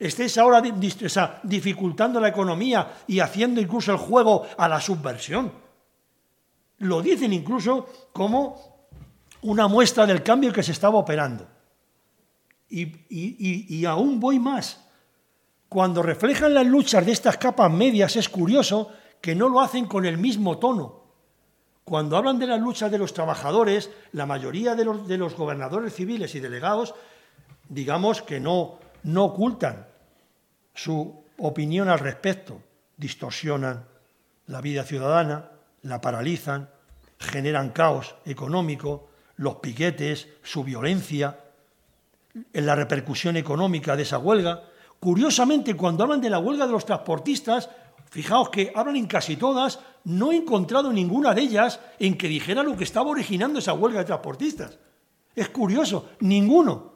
[0.00, 0.62] estéis ahora
[1.42, 5.52] dificultando la economía y haciendo incluso el juego a la subversión.
[6.78, 8.88] Lo dicen incluso como
[9.42, 11.46] una muestra del cambio que se estaba operando.
[12.70, 14.88] Y, y aún voy más.
[15.70, 18.90] Cuando reflejan las luchas de estas capas medias es curioso
[19.20, 21.04] que no lo hacen con el mismo tono.
[21.84, 26.40] Cuando hablan de las luchas de los trabajadores, la mayoría de los, gobernadores civiles y
[26.40, 26.96] delegados,
[27.68, 29.86] digamos que no, no ocultan
[30.74, 32.60] su opinión al respecto,
[32.96, 33.84] distorsionan
[34.48, 35.52] la vida ciudadana,
[35.82, 36.68] la paralizan,
[37.16, 41.38] generan caos económico, los piquetes, su violencia,
[42.52, 44.64] en la repercusión económica de esa huelga.
[45.00, 47.70] Curiosamente, cuando hablan de la huelga de los transportistas,
[48.10, 52.64] Fijaos que hablan en casi todas, no he encontrado ninguna de ellas en que dijera
[52.64, 54.78] lo que estaba originando esa huelga de transportistas.
[55.36, 56.90] Es curioso, ninguno.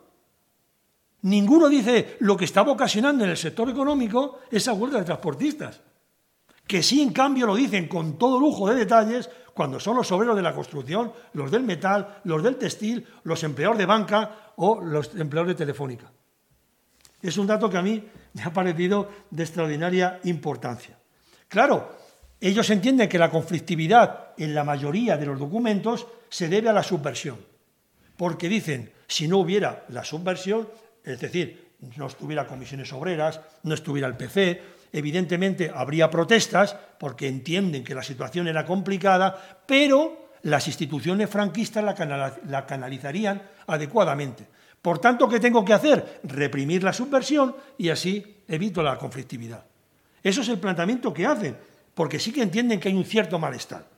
[1.23, 5.81] Ninguno dice lo que estaba ocasionando en el sector económico esa huelga de transportistas.
[6.67, 10.35] Que sí, en cambio, lo dicen con todo lujo de detalles cuando son los obreros
[10.35, 15.15] de la construcción, los del metal, los del textil, los empleados de banca o los
[15.15, 16.11] empleados de telefónica.
[17.25, 18.05] Es un dato que a mí
[18.35, 20.99] me ha parecido de extraordinaria importancia.
[21.49, 21.97] Claro,
[22.39, 26.83] ellos entienden que la conflictividad en la mayoría de los documentos se debe a la
[26.83, 27.39] subversión,
[28.19, 30.69] porque dicen, si no hubiera la subversión,
[31.03, 34.61] es decir, no estuviera comisiones obreras, no estuviera el PC,
[34.93, 42.67] evidentemente habría protestas porque entienden que la situación era complicada, pero las instituciones franquistas la,
[42.67, 44.47] canalizarían adecuadamente.
[44.85, 46.21] Por tanto, ¿qué tengo que hacer?
[46.25, 49.65] Reprimir la subversión y así evito la conflictividad.
[50.23, 51.57] Eso es el planteamiento que hacen,
[51.95, 53.89] porque sí que entienden que hay un cierto malestar.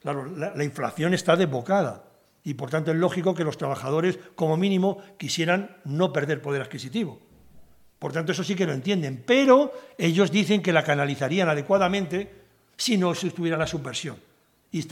[0.00, 2.04] Claro, la, inflación está desbocada
[2.44, 7.18] y por tanto es lógico que los trabajadores, como mínimo, quisieran no perder poder adquisitivo.
[7.98, 12.32] Por tanto, eso sí que lo entienden, pero ellos dicen que la canalizarían adecuadamente
[12.76, 14.18] si no estuviera la subversión.
[14.72, 14.82] Y,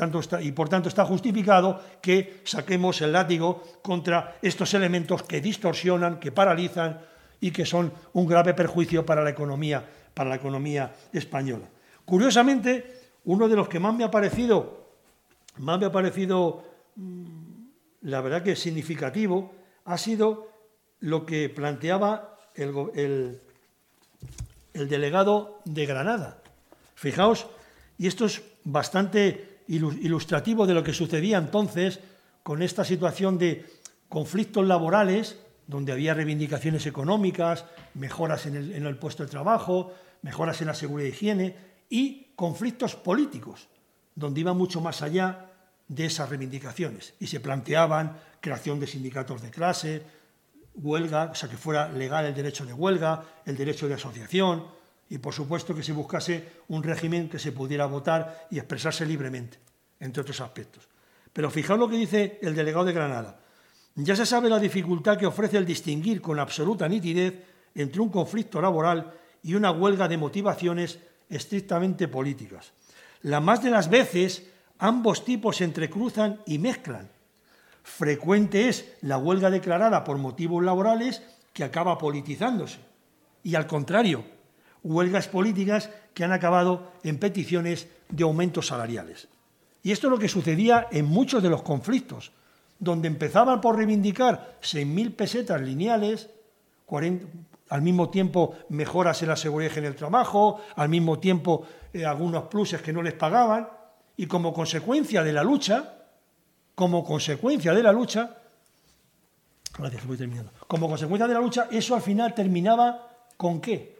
[0.53, 7.01] por tanto está justificado que saquemos el látigo contra estos elementos que distorsionan, que paralizan
[7.41, 11.69] y que son un grave perjuicio para la economía para la economía española.
[12.05, 14.87] Curiosamente, uno de los que más me ha parecido,
[15.59, 16.65] más me ha parecido,
[16.97, 17.25] mm,
[18.03, 19.53] la verdad que significativo,
[19.85, 20.49] ha sido
[21.01, 23.41] lo que planteaba el,
[24.73, 26.39] el delegado de Granada.
[26.95, 27.47] Fijaos,
[27.99, 32.01] y esto es bastante ilustrativo de lo que sucedía entonces
[32.43, 33.65] con esta situación de
[34.09, 39.93] conflictos laborales, donde había reivindicaciones económicas, mejoras en el, en el puesto de trabajo,
[40.23, 41.57] mejoras en la seguridad y higiene
[41.89, 43.69] y conflictos políticos,
[44.15, 45.51] donde iban mucho más allá
[45.89, 47.15] de esas reivindicaciones.
[47.21, 50.03] Y se planteaban creación de sindicatos de clase,
[50.75, 54.65] huelga, o sea, que fuera legal el derecho de huelga, el derecho de asociación
[55.09, 59.59] y, por supuesto, que se buscase un régimen que se pudiera votar y expresarse libremente,
[60.01, 60.89] entre otros aspectos.
[61.33, 63.41] Pero fijaos lo que dice el delegado de Granada.
[63.97, 67.45] Ya se sabe la dificultad que ofrece el distinguir con absoluta nitidez
[67.75, 70.99] entre un conflicto laboral y una huelga de motivaciones
[71.29, 72.73] estrictamente políticas.
[73.23, 77.11] La más de las veces ambos tipos se entrecruzan y mezclan.
[77.83, 82.79] Frecuente es la huelga declarada por motivos laborales que acaba politizándose.
[83.43, 84.25] Y al contrario,
[84.85, 89.29] huelgas políticas que han acabado en peticiones de aumentos salariales.
[89.83, 92.31] Y esto es lo que sucedía en muchos de los conflictos,
[92.79, 96.31] donde empezaban por reivindicar 6.000 pesetas lineales,
[96.87, 97.27] 40,
[97.71, 102.45] al mismo tiempo mejoras en la seguridad en el trabajo, al mismo tiempo eh, algunos
[102.45, 103.69] pluses que no les pagaban,
[104.17, 105.95] y como consecuencia de la lucha,
[106.75, 108.37] como consecuencia de la lucha,
[110.69, 113.94] como consecuencia de la lucha, eso al final terminaba con qué?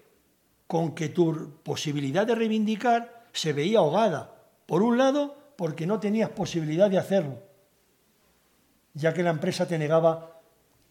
[0.67, 4.35] Con que tu posibilidad de reivindicar se veía ahogada.
[4.67, 7.39] Por un lado, porque no tenías posibilidad de hacerlo,
[8.95, 10.41] ya que la empresa te negaba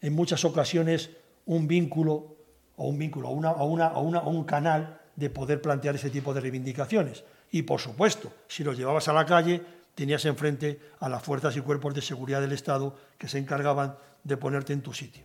[0.00, 1.10] en muchas ocasiones
[1.46, 2.36] un vínculo
[2.76, 7.24] o un vínculo, una, una, un canal de poder plantear ese tipo de reivindicaciones.
[7.50, 9.62] Y, por supuesto, si los llevabas a la calle,
[9.94, 14.36] tenías enfrente a las fuerzas y cuerpos de seguridad del Estado que se encargaban de
[14.36, 15.24] ponerte en tu sitio.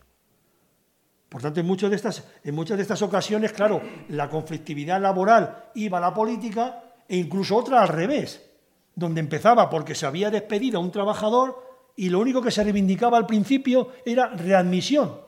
[1.30, 5.70] Por tanto, en, muchas de estas, en muchas de estas ocasiones, claro, la conflictividad laboral
[5.76, 8.50] iba a la política e incluso otra al revés,
[8.96, 13.16] donde empezaba porque se había despedido a un trabajador y lo único que se reivindicaba
[13.16, 15.20] al principio era readmisión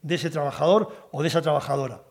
[0.00, 2.02] de ese trabajador o de esa trabajadora.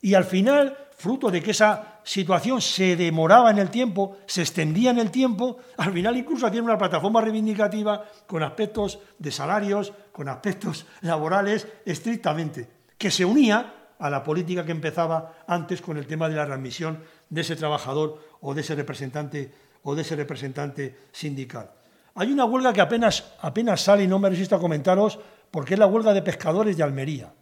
[0.00, 4.90] Y al final, fruto de que esa situación se demoraba en el tiempo, se extendía
[4.90, 10.30] en el tiempo, al final incluso hacían una plataforma reivindicativa con aspectos de salarios, con
[10.30, 12.75] aspectos laborales estrictamente,
[13.06, 17.04] que se unía a la política que empezaba antes con el tema de la readmisión
[17.30, 19.52] de ese trabajador o de ese representante
[19.84, 21.70] o de ese representante sindical.
[22.16, 25.20] Hay una huelga que apenas, apenas sale y no me resisto a comentaros
[25.52, 27.32] porque es la huelga de pescadores de Almería.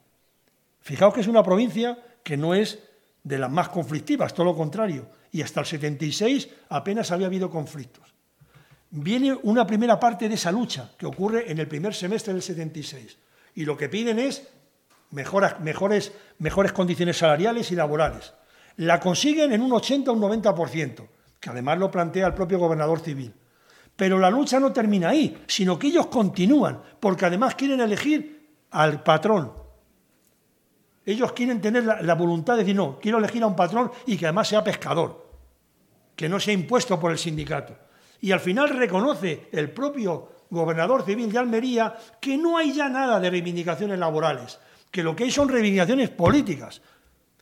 [0.83, 2.79] Fijaos que es una provincia que no es
[3.23, 8.13] de las más conflictivas, todo lo contrario, y hasta el 76 apenas había habido conflictos.
[8.91, 13.17] Viene una primera parte de esa lucha que ocurre en el primer semestre del 76,
[13.55, 14.47] y lo que piden es
[15.15, 18.35] mejores, mejores condiciones salariales y laborales.
[18.77, 21.09] La consiguen en un 80 o un 90%,
[21.41, 23.33] que además lo plantea el propio gobernador civil.
[23.97, 29.03] Pero la lucha no termina ahí, sino que ellos continúan, porque además quieren elegir al
[29.03, 29.53] patrón.
[31.07, 34.27] Ellos quieren tener la, voluntad de decir, no, quiero elegir a un patrón y que
[34.27, 35.23] además sea pescador.
[36.17, 37.77] que no se ha impuesto por el sindicato.
[38.21, 43.19] Y al final reconoce el propio gobernador civil de Almería que no hay ya nada
[43.19, 44.59] de reivindicaciones laborales,
[44.95, 46.81] que lo que hay son reivindicaciones políticas,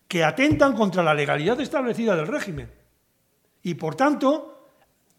[0.08, 2.72] que atentan contra la legalidad establecida del régimen.
[3.62, 4.70] Y por tanto,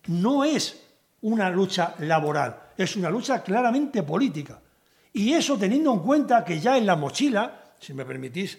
[0.08, 0.84] no es
[1.22, 4.60] una lucha laboral, es una lucha claramente política.
[5.14, 8.58] Y eso teniendo en cuenta que ya en la mochila, si me permitís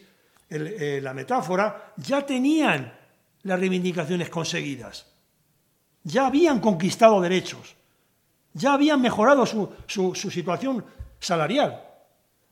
[0.49, 2.97] eh, la metáfora, ya tenían
[3.43, 5.05] las reivindicaciones conseguidas,
[6.05, 7.75] ya habían conquistado derechos,
[8.53, 10.85] ya habían mejorado su, su situación
[11.19, 11.94] salarial.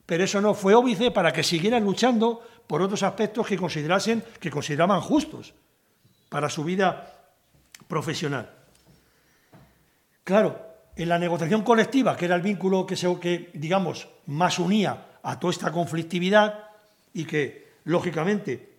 [0.06, 4.50] Pero eso no fue óbice para que siguieran luchando por otros aspectos que considerasen, que
[4.50, 5.54] consideraban justos
[6.28, 7.12] para su vida
[7.86, 8.50] profesional.
[10.24, 15.18] Claro, en la negociación colectiva, que era el vínculo que, se, que digamos, más unía
[15.22, 16.70] a toda esta conflictividad
[17.12, 18.72] y que, lógicamente,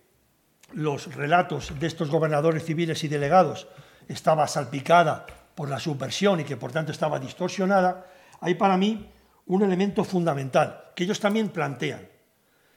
[0.72, 3.68] los relatos de estos gobernadores civiles y delegados
[4.08, 8.06] estaba salpicada por la subversión y que, por tanto, estaba distorsionada,
[8.40, 9.08] hay para mí
[9.46, 12.08] un elemento fundamental que ellos también plantean.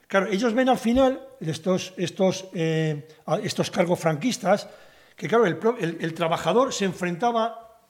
[0.07, 3.07] Claro, ellos ven al final, estos, estos, eh,
[3.43, 4.67] estos cargos franquistas,
[5.15, 7.81] que claro, el, trabajador se enfrentaba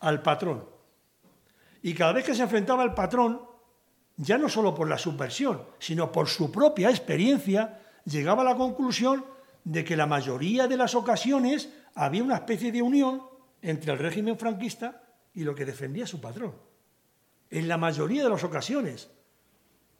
[0.00, 0.64] al patrón.
[1.82, 3.42] Y cada vez que se enfrentaba al patrón,
[4.16, 9.24] ya no solo por la subversión, sino por su propia experiencia, llegaba a la conclusión
[9.64, 13.22] de que la mayoría de las ocasiones había una especie de unión
[13.60, 15.02] entre el régimen franquista
[15.34, 16.67] y lo que defendía su patrón.
[17.50, 19.08] En la mayoría de las ocasiones.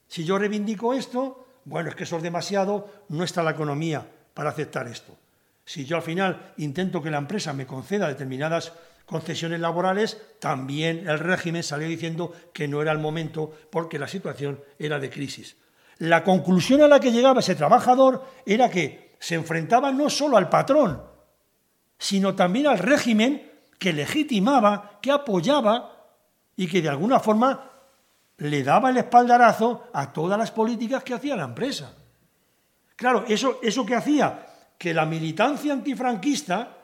[0.07, 4.51] Si yo reivindico esto, bueno, es que eso es demasiado, no está la economía para
[4.51, 5.16] aceptar esto.
[5.64, 8.72] Si yo al final intento que la empresa me conceda determinadas
[9.05, 14.61] concesiones laborales, también el régimen salió diciendo que no era el momento porque la situación
[14.78, 15.57] era de crisis.
[15.99, 20.49] La conclusión a la que llegaba ese trabajador era que se enfrentaba no solo al
[20.49, 21.03] patrón,
[21.99, 25.97] sino también al régimen que legitimaba, que apoyaba
[26.59, 27.71] y que de alguna forma
[28.39, 31.95] le daba el espaldarazo a todas las políticas que hacía la empresa.
[32.97, 34.45] Claro, eso, eso que hacía
[34.77, 36.77] que la militancia antifranquista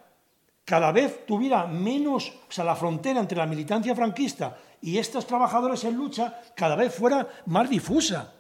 [0.65, 5.83] cada vez tuviera menos, o sea, la frontera entre la militancia franquista y estos trabajadores
[5.83, 8.33] en lucha cada vez fuera más difusa.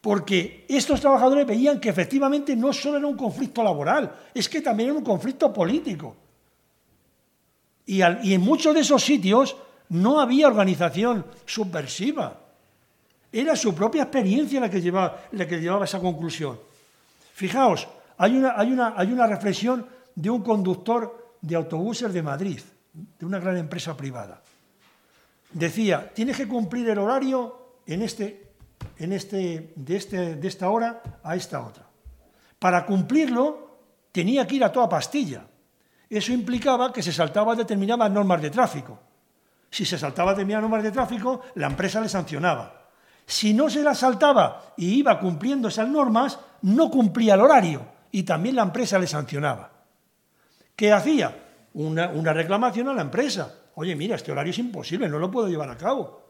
[0.00, 4.90] Porque estos trabajadores veían que efectivamente no solo era un conflicto laboral, es que también
[4.90, 6.25] era un conflicto político.
[7.86, 9.56] Y, en muchos de esos sitios
[9.90, 12.40] no había organización subversiva.
[13.32, 16.58] Era su propia experiencia la que llevaba, la que llevaba esa conclusión.
[17.34, 17.86] Fijaos,
[18.18, 22.60] hay una, hay, una, hay una reflexión de un conductor de autobuses de Madrid,
[22.92, 24.42] de una gran empresa privada.
[25.52, 28.48] Decía, tienes que cumplir el horario en este,
[28.98, 31.86] en este, de, este, de esta hora a esta otra.
[32.58, 33.78] Para cumplirlo
[34.10, 35.46] tenía que ir a toda pastilla.
[36.08, 38.98] Eso implicaba que se saltaba determinadas normas de tráfico.
[39.70, 42.86] Si se saltaba determinadas normas de tráfico, la empresa le sancionaba.
[43.26, 47.82] Si no se la saltaba y iba cumpliendo esas normas, no cumplía el horario
[48.12, 49.70] y también la empresa le sancionaba.
[50.76, 51.44] ¿Qué hacía?
[51.74, 53.52] Una, reclamación a la empresa.
[53.74, 56.22] Oye, mira, este horario es imposible, no lo puedo llevar a cabo.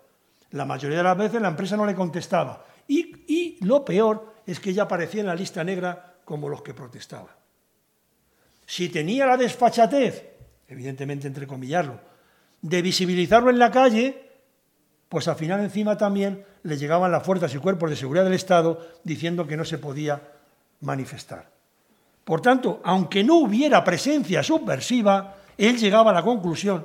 [0.53, 2.65] La mayoría de las veces la empresa no le contestaba.
[2.89, 6.75] Y, y lo peor es que ella aparecía en la lista negra como los que
[6.75, 7.46] protestaban.
[8.67, 10.25] Si tenía la desfachatez,
[10.69, 12.01] evidentemente entrecomillarlo,
[12.61, 14.27] de visibilizarlo en la calle,
[15.09, 18.87] pues al final encima también le llegaban las fuerzas y cuerpos de seguridad del Estado
[19.05, 20.21] diciendo que no se podía
[20.81, 21.49] manifestar.
[22.25, 26.85] Por tanto, aunque no hubiera presencia subversiva, él llegaba a la conclusión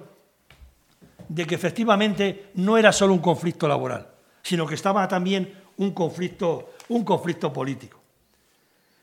[1.28, 4.08] de que efectivamente no era solo un conflicto laboral,
[4.44, 8.00] sino que estaba también un conflicto, un conflicto político.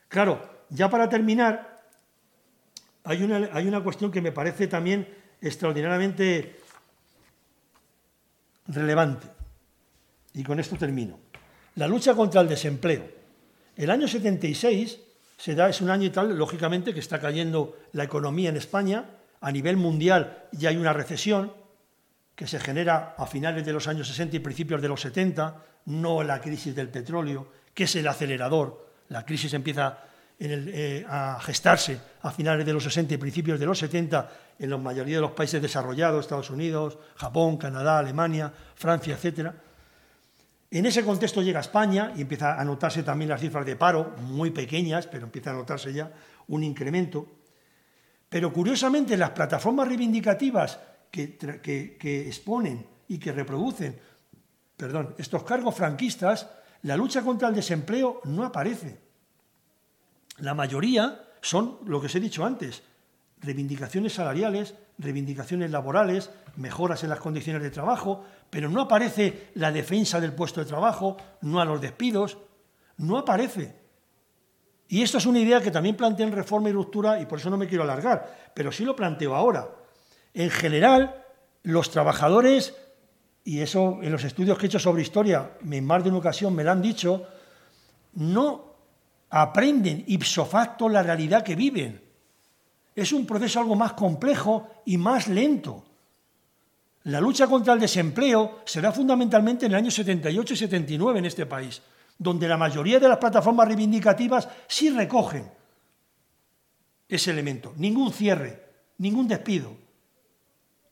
[0.09, 1.78] Claro, ya para terminar,
[3.09, 3.23] hay
[3.67, 5.09] una, cuestión que me parece también
[5.41, 6.61] extraordinariamente
[8.67, 9.27] relevante.
[10.35, 11.19] Y con esto termino.
[11.77, 13.09] La lucha contra el desempleo.
[13.77, 15.01] El año 76
[15.39, 19.07] se da, es un año y tal, lógicamente, que está cayendo la economía en España.
[19.41, 21.55] A nivel mundial ya hay una recesión
[22.35, 26.23] que se genera a finales de los años 60 y principios de los 70, no
[26.23, 28.87] la crisis del petróleo, que es el acelerador.
[29.09, 29.99] La crisis empieza
[30.41, 34.77] eh, a gestarse a finales de los 60 y principios de los 70 en la
[34.77, 39.51] mayoría de los países desarrollados, Estados Unidos, Japón, Canadá, Alemania, Francia, etc.
[40.71, 44.51] En ese contexto llega España y empieza a notarse también las cifras de paro, muy
[44.51, 46.13] pequeñas, pero empieza a notarse ya
[46.49, 47.27] un incremento.
[48.29, 50.79] Pero curiosamente las plataformas reivindicativas
[51.11, 53.99] que, que exponen y que reproducen
[54.79, 56.49] perdón, estos cargos franquistas,
[56.83, 59.08] la lucha contra el desempleo no aparece.
[60.39, 62.83] La mayoría son, lo que os he dicho antes,
[63.41, 70.21] reivindicaciones salariales, reivindicaciones laborales, mejoras en las condiciones de trabajo, pero no aparece la defensa
[70.21, 72.39] del puesto de trabajo, no a los despidos,
[72.99, 73.77] no aparece.
[74.89, 77.51] Y esto es una idea que también planteé en Reforma y Ruptura y por eso
[77.51, 79.69] no me quiero alargar, pero sí lo planteo ahora.
[80.35, 81.25] En general,
[81.63, 82.75] los trabajadores,
[83.45, 86.55] y eso en los estudios que he hecho sobre historia, en más de una ocasión
[86.55, 87.27] me lo han dicho,
[88.15, 88.68] no
[89.31, 92.03] aprenden ipso facto la realidad que viven.
[92.95, 95.85] Es un proceso algo más complejo y más lento.
[97.05, 101.25] La lucha contra el desempleo se da fundamentalmente en el año 78 y 79 en
[101.25, 101.81] este país,
[102.19, 105.51] donde la mayoría de las plataformas reivindicativas sí recogen
[107.09, 107.73] ese elemento.
[107.77, 108.65] Ningún cierre,
[108.99, 109.73] ningún despido.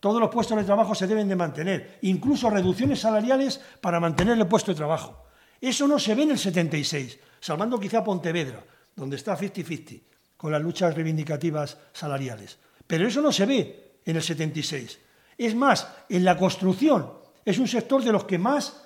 [0.00, 4.46] Todos los puestos de trabajo se deben de mantener, incluso reducciones salariales para mantener el
[4.46, 5.26] puesto de trabajo.
[5.60, 8.64] Eso no se ve en el 76, salvando quizá Pontevedra,
[8.94, 10.02] donde está 50-50
[10.36, 12.58] con las luchas reivindicativas salariales.
[12.86, 14.98] Pero eso no se ve en el 76.
[15.38, 17.10] Es más, en la construcción
[17.44, 18.84] es un sector de los que más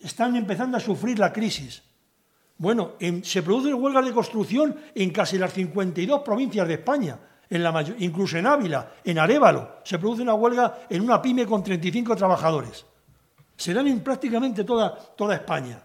[0.00, 1.82] están empezando a sufrir la crisis.
[2.56, 7.18] Bueno, se producen huelgas de construcción en casi las 52 provincias de España,
[7.98, 12.84] incluso en Ávila, en Arévalo, se produce una huelga en una pyme con 35 trabajadores.
[13.56, 15.82] Se dan en prácticamente toda, toda España.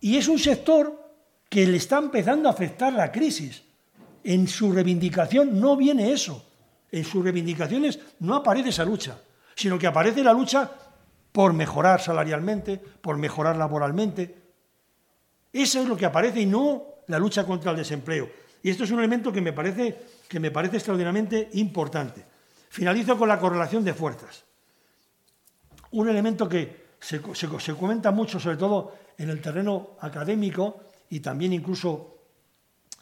[0.00, 1.09] Y es un sector
[1.50, 3.62] que le está empezando a afectar la crisis.
[4.22, 6.46] En su reivindicación no viene eso.
[6.90, 9.18] En sus reivindicaciones no aparece esa lucha,
[9.54, 10.70] sino que aparece la lucha
[11.32, 14.34] por mejorar salarialmente, por mejorar laboralmente.
[15.52, 18.30] Eso es lo que aparece y no la lucha contra el desempleo.
[18.62, 19.98] Y esto es un elemento que me parece,
[20.28, 22.24] que me parece extraordinariamente importante.
[22.68, 24.44] Finalizo con la correlación de fuerzas.
[25.92, 31.52] Un elemento que se, se comenta mucho, sobre todo en el terreno académico, y también
[31.52, 32.16] incluso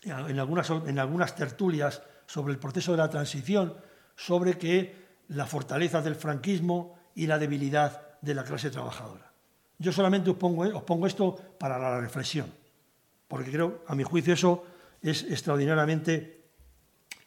[0.02, 3.76] en algunas, en algunas tertulias sobre el proceso de la transición,
[4.16, 9.30] sobre que la fortaleza del franquismo y la debilidad de la clase trabajadora.
[9.78, 12.50] Yo solamente os pongo, os pongo esto para la reflexión,
[13.28, 14.64] porque creo, a mi juicio, eso
[15.02, 16.48] es extraordinariamente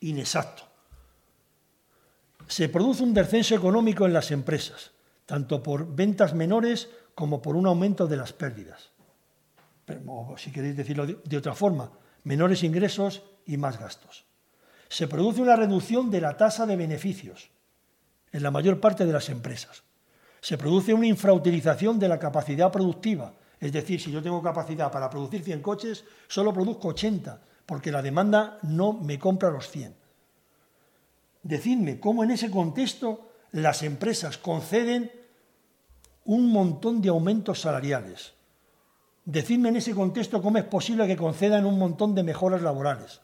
[0.01, 0.63] inexacto.
[2.47, 4.91] Se produce un descenso económico en las empresas,
[5.25, 8.90] tanto por ventas menores como por un aumento de las pérdidas
[10.07, 11.91] o si queréis decirlo de otra forma,
[12.23, 14.25] menores ingresos y más gastos.
[14.89, 17.49] Se produce una reducción de la tasa de beneficios
[18.32, 19.84] en la mayor parte de las empresas.
[20.41, 25.09] Se produce una infrautilización de la capacidad productiva, es decir, si yo tengo capacidad para
[25.09, 29.95] producir 100 coches, solo produzco 80, porque la demanda no me compra los 100.
[31.43, 35.11] Decidme cómo en ese contexto las empresas conceden
[36.25, 38.34] un montón de aumentos salariales,
[39.32, 43.21] Decidme en ese contexto cómo es posible que concedan un montón de mejoras laborales.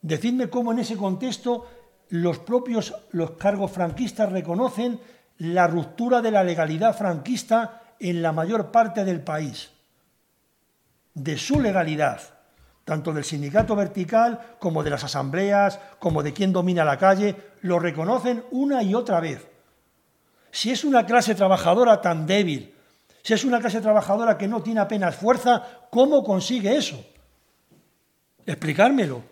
[0.00, 1.68] Decidme cómo en ese contexto
[2.08, 4.98] los propios los cargos franquistas reconocen
[5.36, 9.72] la ruptura de la legalidad franquista en la mayor parte del país,
[11.12, 12.22] de su legalidad,
[12.86, 17.78] tanto del sindicato vertical como de las asambleas, como de quien domina la calle, lo
[17.78, 19.46] reconocen una y otra vez.
[20.50, 22.72] Si es una clase trabajadora tan débil,
[23.22, 27.04] si es una clase trabajadora que no tiene apenas fuerza, ¿cómo consigue eso?
[28.44, 29.22] Explicármelo.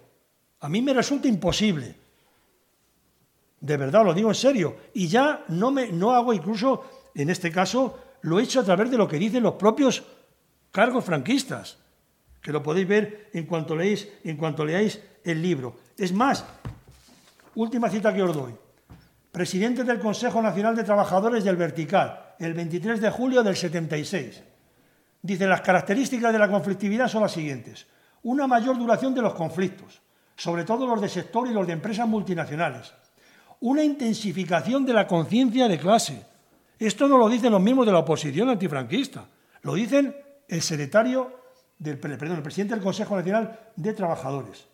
[0.60, 1.96] A mí me resulta imposible.
[3.60, 4.76] De verdad, lo digo en serio.
[4.94, 6.84] Y ya no, me, no hago incluso,
[7.14, 10.04] en este caso, lo he hecho a través de lo que dicen los propios
[10.70, 11.78] cargos franquistas,
[12.40, 15.76] que lo podéis ver en cuanto leáis, en cuanto leáis el libro.
[15.98, 16.44] Es más,
[17.56, 18.54] última cita que os doy.
[19.32, 24.42] Presidente del Consejo Nacional de Trabajadores del Vertical, el 23 de julio del 76.
[25.22, 27.86] Dice, las características de la conflictividad son las siguientes.
[28.22, 30.00] Una mayor duración de los conflictos,
[30.36, 32.94] sobre todo los de sector y los de empresas multinacionales.
[33.60, 36.24] Una intensificación de la conciencia de clase.
[36.78, 39.26] Esto no lo dicen los mismos de la oposición antifranquista,
[39.60, 40.16] lo dicen
[40.48, 41.40] el secretario,
[41.78, 44.66] del, perdón, el presidente del Consejo Nacional de Trabajadores.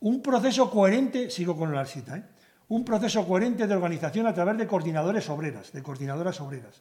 [0.00, 2.24] Un proceso coherente, sigo con la cita, ¿eh?
[2.68, 6.80] un proceso coherente de organización a través de coordinadores obreras, de coordinadoras obreras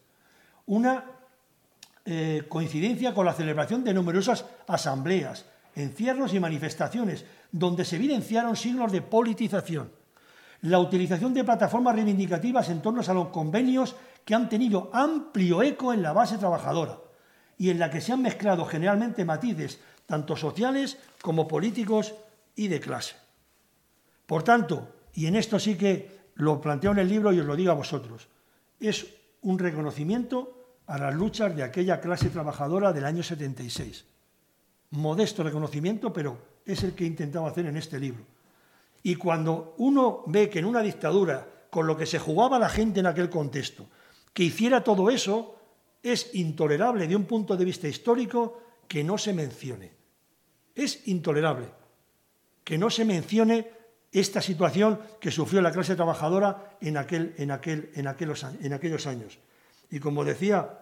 [0.72, 1.04] una
[2.06, 5.46] eh, coincidencia con la celebración de numerosas asambleas,
[5.76, 9.92] encierros y manifestaciones, donde se evidenciaron signos de politización.
[10.62, 15.92] La utilización de plataformas reivindicativas en torno a los convenios que han tenido amplio eco
[15.92, 17.00] en la base trabajadora
[17.58, 22.16] y en la que se han mezclado generalmente matices tanto sociales como políticos
[22.56, 23.18] y de clase.
[24.26, 27.58] Por tanto, y en esto sí que lo planteo en el libro y os lo
[27.58, 28.30] digo a vosotros,
[28.80, 29.06] es
[29.42, 30.61] un reconocimiento
[30.92, 34.04] a las luchas de aquella clase trabajadora del año 76.
[34.92, 38.26] Modesto reconocimiento, pero es el que he intentado hacer en este libro.
[39.02, 43.00] Y cuando uno ve que en una dictadura, con lo que se jugaba la gente
[43.00, 43.88] en aquel contexto,
[44.34, 45.56] que hiciera todo eso,
[46.04, 49.94] es intolerable de un punto de vista histórico que no se mencione.
[50.76, 51.68] Es intolerable
[52.66, 53.72] que no se mencione
[54.12, 59.40] esta situación que sufrió la clase trabajadora aquel, en, aquel, en, aquellos, en aquellos, años.
[59.92, 60.80] Y como decía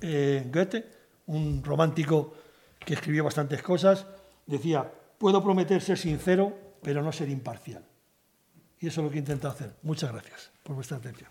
[0.00, 0.86] eh, Goethe,
[1.26, 2.34] un romántico
[2.78, 4.06] que escribió bastantes cosas,
[4.46, 7.84] decía, puedo prometer ser sincero, pero no ser imparcial.
[8.78, 9.74] Y eso es lo que intento hacer.
[9.82, 11.28] Muchas gracias por vuestra atención.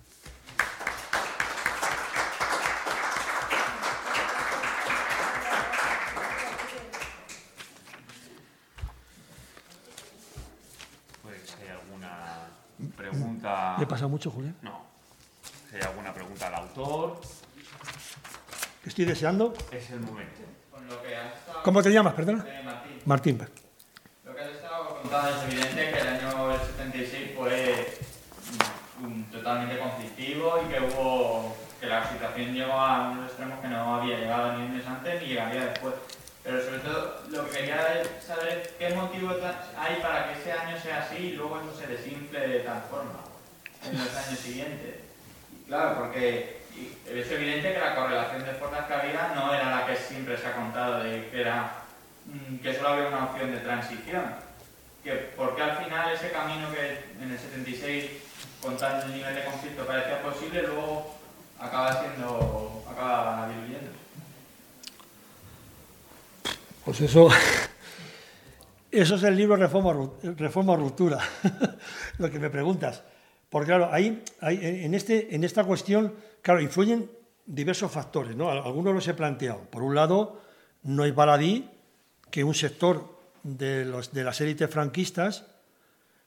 [13.79, 14.55] ¿Le pasa mucho, Julián?
[14.61, 14.92] No.
[15.73, 17.19] Si hay alguna pregunta al autor.
[18.83, 19.55] ¿Qué estoy deseando?
[19.71, 20.41] Es el momento.
[21.63, 22.45] ¿Cómo te llamas, perdona?
[22.47, 23.01] Eh, Martín.
[23.05, 23.47] Martín.
[24.23, 27.97] Lo que has estado contando es evidente que el año 76 fue
[29.31, 34.19] totalmente conflictivo y que hubo que la situación llegó a unos extremos que no había
[34.19, 35.95] llegado ni un mes antes ni llegaría después.
[36.43, 39.31] Pero sobre todo lo que quería es saber qué motivo
[39.75, 43.21] hay para que ese año sea así y luego eso se desinfle de tal forma
[43.89, 45.12] en los años siguientes.
[45.67, 46.63] Claro, porque
[47.07, 50.47] es evidente que la correlación de fuerzas que había no era la que siempre se
[50.47, 51.83] ha contado, de que, era,
[52.25, 54.23] mm, que solo había una opción de transición.
[55.03, 58.11] Que, porque al final ese camino que en el 76,
[58.61, 61.15] con tal nivel de conflicto, parecía posible, luego
[61.59, 63.91] acaba siendo, acaba diluyendo.
[66.85, 67.29] Pues eso,
[68.91, 71.19] eso es el libro Reforma, Reforma Ruptura,
[72.17, 73.03] lo que me preguntas.
[73.53, 77.07] Porque claro, ahí, en, este, en esta cuestión, claro, influyen
[77.45, 78.49] diversos factores, ¿no?
[78.49, 79.59] Algunos los he planteado.
[79.69, 80.41] Por un lado,
[80.81, 81.69] no hay baladí
[82.31, 85.45] que un sector de, los, de las élites franquistas,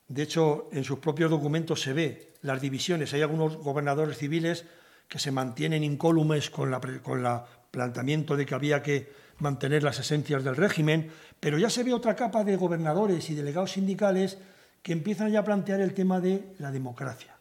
[0.06, 3.12] de hecho, en sus propios documentos se ve las divisiones.
[3.12, 4.64] Hay algunos gobernadores civiles
[5.08, 9.10] que se mantienen incólumes con el con la planteamiento de que había que
[9.40, 11.10] mantener las esencias del régimen,
[11.40, 14.38] pero ya se ve otra capa de gobernadores y delegados sindicales
[14.86, 17.34] que empiezan ya a plantear el tema de la democracia,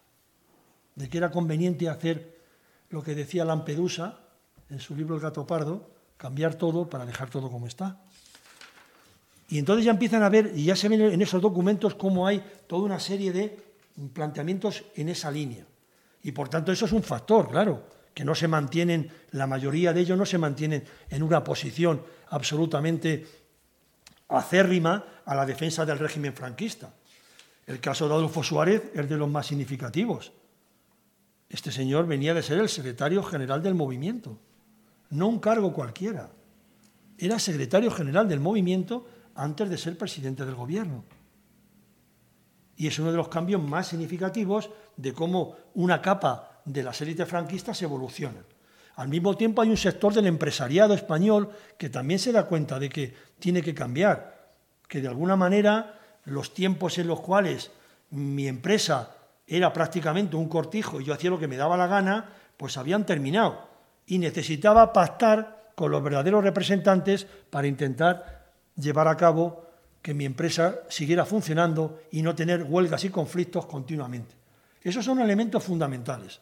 [0.96, 2.42] de que era conveniente hacer
[2.90, 4.18] lo que decía Lampedusa
[4.72, 8.02] en su libro El gato pardo, cambiar todo para dejar todo como está.
[9.48, 12.44] Y entonces ya empiezan a ver, y ya se ven en esos documentos, cómo hay
[12.66, 13.56] toda una serie de
[14.12, 15.68] planteamientos en esa línea.
[16.24, 20.02] Y por tanto eso es un factor, claro, que no se mantienen, la mayoría de
[20.02, 23.24] ellos no se mantienen en una posición absolutamente
[24.30, 26.92] acérrima a la defensa del régimen franquista.
[27.66, 30.32] El caso de Adolfo Suárez es de los más significativos.
[31.50, 34.38] Este señor venía de ser el secretario general del movimiento,
[35.10, 36.30] no un cargo cualquiera.
[37.18, 41.04] Era secretario general del movimiento antes de ser presidente del gobierno.
[42.78, 47.28] Y es uno de los cambios más significativos de cómo una capa de las élites
[47.28, 48.42] franquistas evoluciona.
[48.96, 52.90] Al mismo tiempo hay un sector del empresariado español que también se da cuenta de
[52.90, 54.54] que tiene que cambiar,
[54.88, 57.72] que de alguna manera los tiempos en los cuales
[58.12, 59.16] mi empresa
[59.48, 63.06] era prácticamente un cortijo y yo hacía lo que me daba la gana, pues habían
[63.06, 63.68] terminado.
[64.08, 69.66] Y necesitaba pactar con los verdaderos representantes para intentar llevar a cabo
[70.02, 74.36] que mi empresa siguiera funcionando y no tener huelgas y conflictos continuamente.
[74.84, 76.40] Esos son elementos fundamentales.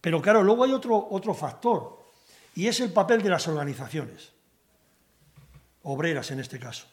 [0.00, 2.04] Pero claro, luego hay otro, otro factor,
[2.54, 4.32] y es el papel de las organizaciones,
[5.82, 6.86] obreras en este caso.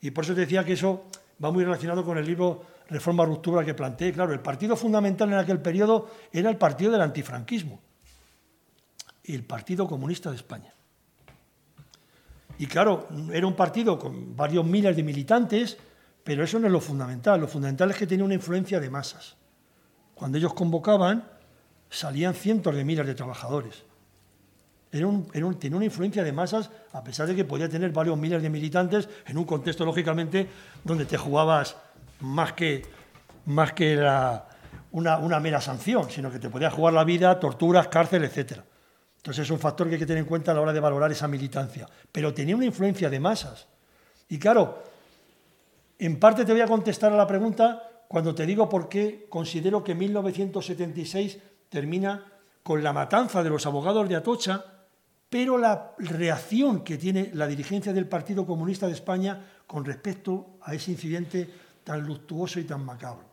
[0.00, 1.04] Y por eso te decía que eso
[1.42, 4.12] va muy relacionado con el libro Reforma Ruptura que planteé.
[4.12, 7.80] Claro, el partido fundamental en aquel periodo era el partido del antifranquismo,
[9.24, 10.72] el Partido Comunista de España.
[12.58, 15.78] Y claro, era un partido con varios miles de militantes,
[16.24, 17.40] pero eso no es lo fundamental.
[17.40, 19.36] Lo fundamental es que tenía una influencia de masas.
[20.14, 21.24] Cuando ellos convocaban,
[21.88, 23.84] salían cientos de miles de trabajadores.
[24.90, 25.08] Era
[25.58, 29.08] tenía una influencia de masas, a pesar de que podía tener varios miles de militantes,
[29.26, 30.48] en un contexto, lógicamente,
[30.82, 31.76] donde te jugabas
[32.20, 32.82] más que,
[33.46, 33.96] más que
[34.92, 38.60] una, una, mera sanción, sino que te podía jugar la vida, torturas, cárcel, etc.
[39.18, 41.12] Entonces es un factor que hay que tener en cuenta a la hora de valorar
[41.12, 41.86] esa militancia.
[42.10, 43.66] Pero tenía una influencia de masas.
[44.28, 44.82] Y claro,
[45.98, 49.84] en parte te voy a contestar a la pregunta cuando te digo por qué considero
[49.84, 52.24] que 1976 termina
[52.62, 54.77] con la matanza de los abogados de Atocha
[55.28, 60.74] pero la reacción que tiene la dirigencia del Partido Comunista de España con respecto a
[60.74, 61.48] ese incidente
[61.84, 63.28] tan luctuoso y tan macabro.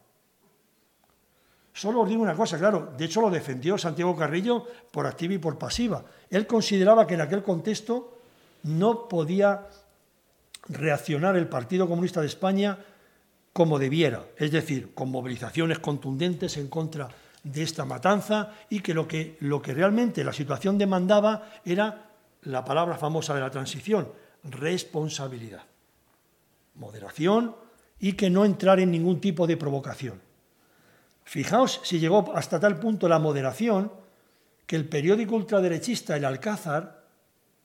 [1.73, 5.39] Solo os digo una cosa, claro, de hecho lo defendió Santiago Carrillo por activa y
[5.39, 6.05] por pasiva.
[6.29, 8.19] Él consideraba que en aquel contexto
[8.63, 9.67] no podía
[10.69, 12.77] reaccionar el Partido Comunista de España
[13.51, 19.07] como debiera, es decir, con movilizaciones contundentes en contra de esta matanza y que lo
[19.07, 22.09] que, lo que realmente la situación demandaba era
[22.41, 24.11] la palabra famosa de la transición,
[24.43, 25.63] responsabilidad,
[26.75, 27.55] moderación
[27.99, 30.21] y que no entrar en ningún tipo de provocación.
[31.23, 33.91] Fijaos si llegó hasta tal punto la moderación
[34.65, 37.03] que el periódico ultraderechista El Alcázar,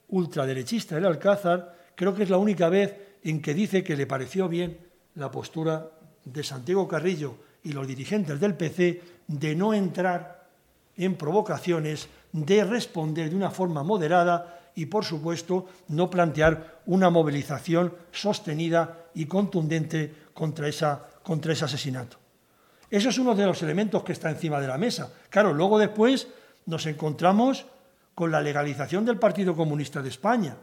[0.09, 4.47] ultraderechista El Alcázar, creo que es la única vez en que dice que le pareció
[4.47, 4.79] bien
[5.15, 5.89] la postura
[6.25, 9.01] de Santiago Carrillo y los dirigentes del PC
[9.31, 10.47] de no entrar
[10.97, 17.93] en provocaciones, de responder de una forma moderada y, por supuesto, no plantear una movilización
[18.11, 22.17] sostenida y contundente contra, esa, contra ese asesinato.
[22.89, 25.13] Eso es uno de los elementos que está encima de la mesa.
[25.29, 26.27] Claro, luego después
[26.65, 27.65] nos encontramos
[28.13, 30.57] con la legalización del Partido Comunista de España,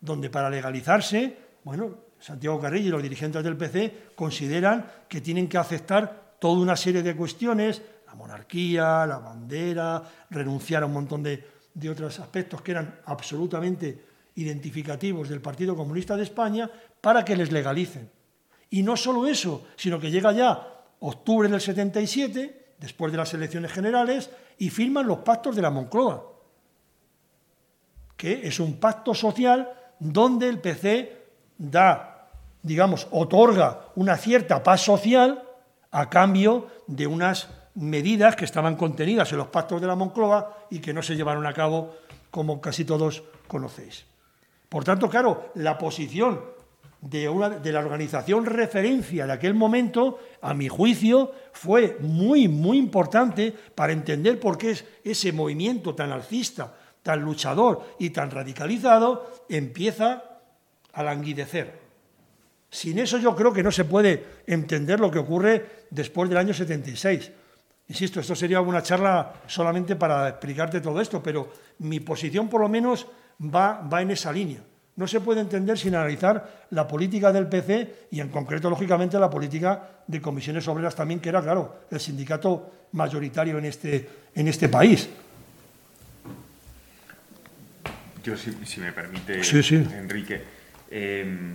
[0.00, 5.56] donde para legalizarse, bueno, Santiago Carrillo y los dirigentes del PC consideran que tienen que
[5.56, 11.46] aceptar toda una serie de cuestiones, la monarquía, la bandera, renunciar a un montón de,
[11.72, 16.68] de otros aspectos que eran absolutamente identificativos del Partido Comunista de España,
[17.00, 18.10] para que les legalicen.
[18.70, 20.66] Y no solo eso, sino que llega ya
[21.00, 26.26] octubre del 77, después de las elecciones generales, y firman los pactos de la Moncloa,
[28.16, 31.20] que es un pacto social donde el PC
[31.58, 32.28] da,
[32.62, 35.42] digamos, otorga una cierta paz social
[35.90, 40.80] a cambio de unas medidas que estaban contenidas en los pactos de la Moncloa y
[40.80, 41.96] que no se llevaron a cabo,
[42.30, 44.06] como casi todos conocéis.
[44.68, 46.40] Por tanto, claro, la posición
[47.00, 53.52] de, de, la organización referencia de aquel momento, a mi juicio, fue muy, muy importante
[53.74, 60.22] para entender por qué ese movimiento tan alcista, tan luchador y tan radicalizado empieza
[60.92, 61.80] a languidecer.
[62.70, 66.54] Sin eso yo creo que no se puede entender lo que ocurre después del año
[66.54, 67.30] 76.
[67.88, 72.68] Insisto, esto sería una charla solamente para explicarte todo esto, pero mi posición por lo
[72.68, 73.06] menos
[73.42, 74.60] va, va en esa línea.
[74.96, 79.30] No se puede entender sin analizar la política del PC y en concreto, lógicamente, la
[79.30, 84.68] política de comisiones obreras también, que era, claro, el sindicato mayoritario en este, en este
[84.68, 85.08] país.
[88.22, 89.76] Yo, si, me permite, sí, sí.
[89.76, 90.42] Enrique,
[90.90, 91.54] eh,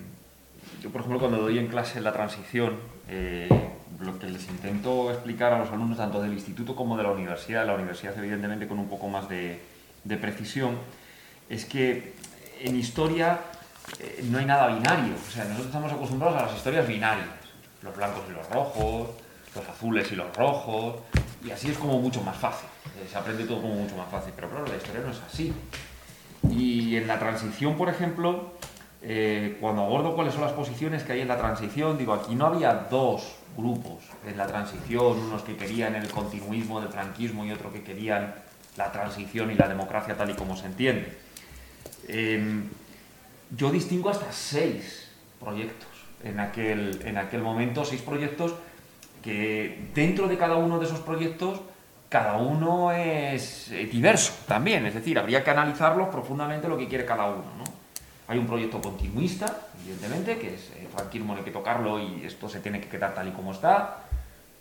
[0.82, 3.49] yo, por ejemplo, cuando doy en clase la transición, eh,
[3.99, 7.65] lo que les intento explicar a los alumnos tanto del instituto como de la universidad,
[7.65, 9.59] la universidad evidentemente con un poco más de,
[10.19, 10.78] precisión,
[11.49, 12.13] es que
[12.61, 13.39] en historia
[13.99, 15.15] eh, no hay nada binario.
[15.15, 17.28] O sea, nosotros estamos acostumbrados a las historias binarias,
[17.82, 19.09] los blancos y los rojos,
[19.55, 20.95] los azules y los rojos,
[21.43, 22.67] y así es como mucho más fácil.
[22.97, 25.53] Eh, se aprende todo como mucho más fácil, pero claro, la historia no es así.
[26.49, 28.53] Y en la transición, por ejemplo,
[29.08, 32.47] eh, cuando abordo cuáles son las posiciones que hay en la transición, digo, aquí no
[32.47, 37.72] había dos grupos en la transición, unos que querían el continuismo del franquismo y otros
[37.72, 38.34] que querían
[38.78, 41.16] la transición y la democracia tal y como se entiende.
[42.08, 42.68] Em,
[43.56, 45.89] yo distingo hasta seis proyectos
[46.24, 48.56] en aquel, en aquel momento, seis proyectos
[49.22, 51.62] que dentro de cada uno de esos proyectos
[52.10, 57.26] cada uno es diverso también, es decir, habría que analizarlos profundamente lo que quiere cada
[57.26, 57.43] uno.
[57.58, 57.74] ¿no?
[58.28, 62.49] Hay un proyecto continuista, evidentemente, que es el franquismo, no hay que tocarlo y esto
[62.49, 63.97] se tiene que quedar tal y como está.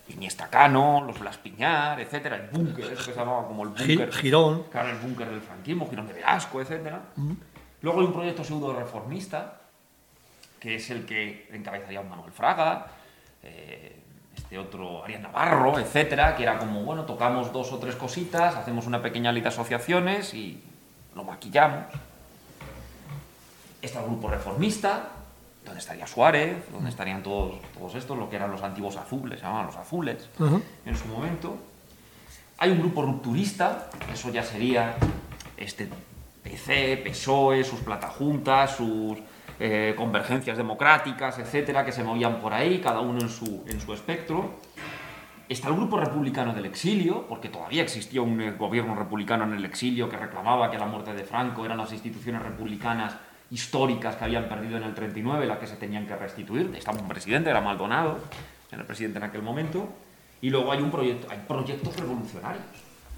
[0.08, 4.12] Iniesta Cano, los Blas Piñar, etcétera, el búnker, eso que se llamaba como el búnker.
[4.12, 4.64] Girón.
[4.64, 7.00] Claro, el búnker del franquismo, Girón de Velasco, etcétera.
[7.80, 9.60] Luego hay un proyecto pseudo reformista,
[10.60, 12.86] que es el que encabezaría un Manuel Fraga,
[13.42, 13.98] eh,
[14.36, 18.86] este otro Arias Navarro, etcétera, que era como, bueno, tocamos dos o tres cositas, hacemos
[18.86, 20.62] una pequeña lista de asociaciones y
[21.14, 21.86] lo maquillamos
[23.84, 25.10] está el grupo reformista,
[25.64, 29.46] donde estaría Suárez, donde estarían todos, todos estos, lo que eran los antiguos azules, se
[29.46, 30.28] llamaban los azules
[30.84, 31.56] en su momento.
[32.58, 34.94] Hay un grupo rupturista, eso ya sería
[35.56, 35.88] este
[36.42, 39.18] PC, PSOE, sus platajuntas, sus
[39.58, 43.92] eh, convergencias democráticas, etcétera, que se movían por ahí, cada uno en su, en su
[43.94, 44.60] espectro.
[45.48, 50.08] Está el grupo republicano del exilio, porque todavía existía un gobierno republicano en el exilio
[50.08, 53.16] que reclamaba que la muerte de Franco eran las instituciones republicanas
[53.50, 56.74] históricas que habían perdido en el 39, las que se tenían que restituir.
[56.76, 58.18] Estaba un presidente, era Maldonado,
[58.70, 59.88] era el presidente en aquel momento.
[60.40, 62.64] Y luego hay, un proyecto, hay proyectos revolucionarios,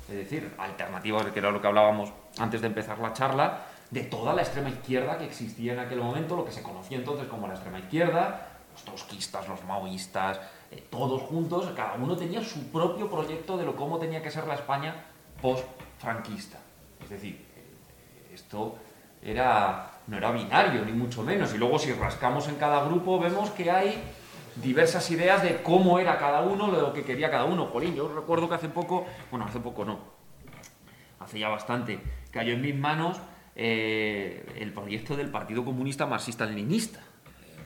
[0.08, 4.34] es decir, alternativas, que era lo que hablábamos antes de empezar la charla, de toda
[4.34, 7.54] la extrema izquierda que existía en aquel momento, lo que se conocía entonces como la
[7.54, 10.40] extrema izquierda, los trotskistas, los maoístas,
[10.70, 14.46] eh, todos juntos, cada uno tenía su propio proyecto de lo cómo tenía que ser
[14.46, 14.94] la España
[15.40, 16.58] post-franquista.
[17.02, 18.76] Es decir, eh, esto
[19.22, 21.54] era no era binario, ni mucho menos.
[21.54, 24.02] Y luego si rascamos en cada grupo vemos que hay
[24.56, 27.66] diversas ideas de cómo era cada uno, lo que quería cada uno.
[27.66, 29.98] Jolín, yo recuerdo que hace poco, bueno, hace poco no,
[31.20, 32.00] hace ya bastante,
[32.30, 33.20] cayó en mis manos
[33.54, 37.00] eh, el proyecto del Partido Comunista Marxista-Leninista,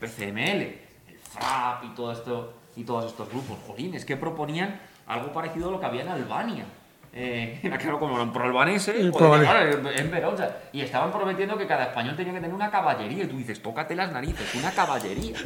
[0.01, 0.63] PCML,
[1.09, 3.59] el FRAP y todo esto y todos estos grupos.
[3.67, 6.65] Jolín, es que proponían algo parecido a lo que había en Albania.
[7.13, 10.57] Eh, claro, como los proalbaneses, en Verosa.
[10.73, 13.25] Y estaban prometiendo que cada español tenía que tener una caballería.
[13.25, 15.37] Y tú dices, tócate las narices, una caballería.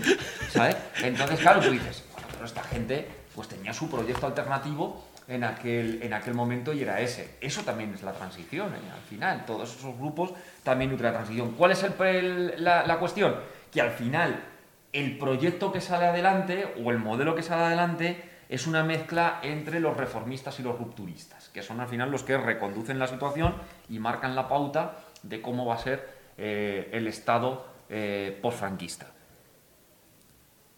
[0.49, 0.77] ¿Sabes?
[1.03, 6.01] Entonces, claro, tú dices, bueno, pero esta gente pues tenía su proyecto alternativo en aquel,
[6.03, 7.37] en aquel momento y era ese.
[7.41, 8.93] Eso también es la transición, ¿eh?
[8.93, 9.45] al final.
[9.47, 10.33] Todos esos grupos
[10.63, 11.53] también nutren la transición.
[11.53, 13.35] ¿Cuál es el, la, la cuestión?
[13.73, 14.45] Que al final
[14.93, 19.81] el proyecto que sale adelante o el modelo que sale adelante es una mezcla entre
[19.81, 23.55] los reformistas y los rupturistas, que son al final los que reconducen la situación
[23.89, 26.07] y marcan la pauta de cómo va a ser
[26.37, 29.07] eh, el Estado eh, postfranquista.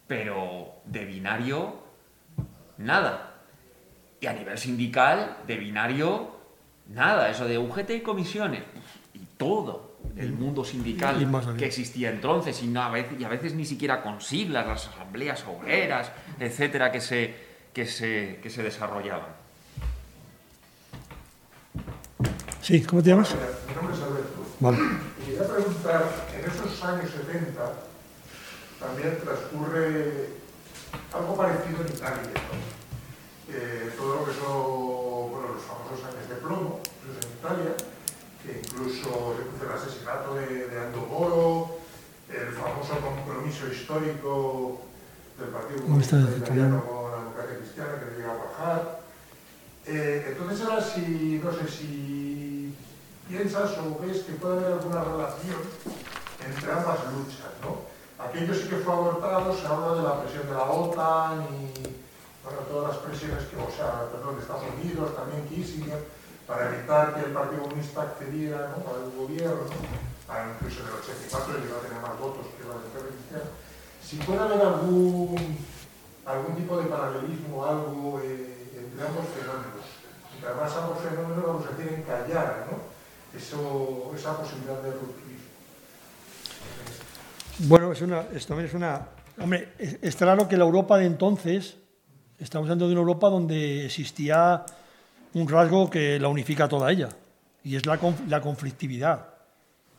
[0.07, 1.82] Pero de binario,
[2.77, 3.32] nada.
[4.20, 6.36] Y a nivel sindical, de binario,
[6.89, 7.31] nada.
[7.31, 8.62] Eso de UGT y comisiones.
[9.15, 11.27] Y todo el mundo sindical
[11.57, 15.43] que existía entonces y, a veces, y a veces ni siquiera con siglas, las asambleas
[15.47, 17.35] obreras, etcétera, que se,
[17.73, 19.45] que se, que se desarrollaban.
[22.66, 23.32] Sí, ¿cómo te llamas?
[23.68, 24.43] Mi nombre es Alberto.
[24.59, 24.78] Vale.
[25.22, 26.02] Y quería preguntar,
[26.34, 27.62] en esos años 70
[28.80, 30.30] también transcurre
[31.14, 33.55] algo parecido en Italia, ¿no?
[33.55, 37.72] eh, todo lo que son bueno, los famosos años de plomo, en Italia,
[38.43, 41.78] que incluso el asesinato de, de Aldo Moro,
[42.34, 44.80] el famoso compromiso histórico
[45.38, 49.01] del Partido Comunista Italiano con la democracia cristiana que no llega a bajar.
[49.86, 52.45] Eh, entonces ahora si, no sé si
[53.28, 55.61] piensas o ves que puede haber alguna relación
[56.44, 57.86] entre ambas luchas, ¿no?
[58.23, 61.97] Aquello sí que fue abortado, se habla de la presión de la OTAN y
[62.70, 66.07] todas las presiones que, o sea, perdón, de Estados Unidos, también Kissinger,
[66.47, 68.85] para evitar que el Partido Comunista accediera ¿no?
[68.94, 69.66] al gobierno,
[70.27, 73.51] para incluso en el 84 llegó a tener más votos que la democracia cristiana
[74.07, 75.35] si puede haber algún,
[76.24, 79.82] algún tipo de paralelismo, algo eh, entre ambos fenómenos.
[80.31, 82.85] Y además ambos fenómenos, vamos a decir, encallar ¿no?
[83.36, 84.92] Esa posibilidad de.
[87.60, 89.08] Bueno, es una, esto también es una...
[89.38, 91.76] Hombre, es, es claro que la Europa de entonces,
[92.38, 94.64] estamos hablando de una Europa donde existía
[95.34, 97.08] un rasgo que la unifica toda ella,
[97.64, 97.98] y es la,
[98.28, 99.28] la conflictividad.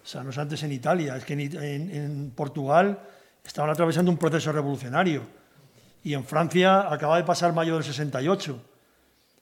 [0.04, 3.00] O sea, no es antes en Italia, es que en Portugal
[3.44, 5.24] estaban atravesando un proceso revolucionario.
[6.04, 8.62] Y en Francia acaba de pasar mayo del 68.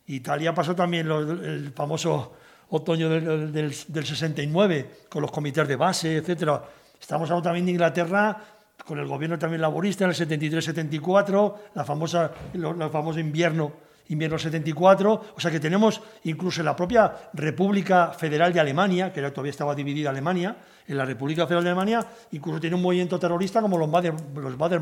[0.08, 2.34] Italia pasó también el famoso
[2.70, 6.60] otoño del, del, del, 69, con los comités de base, etc.
[7.00, 8.38] Estamos hablando también de Inglaterra,
[8.86, 13.72] con el gobierno también laborista en el 73-74, la famosa, el famoso invierno,
[14.10, 15.26] invierno 74.
[15.36, 19.74] O sea que tenemos incluso en la propia República Federal de Alemania, que todavía estaba
[19.74, 20.56] dividida Alemania,
[20.88, 24.58] en la República Federal de Alemania incluso tiene un movimiento terrorista como los Bader, los
[24.58, 24.82] Bader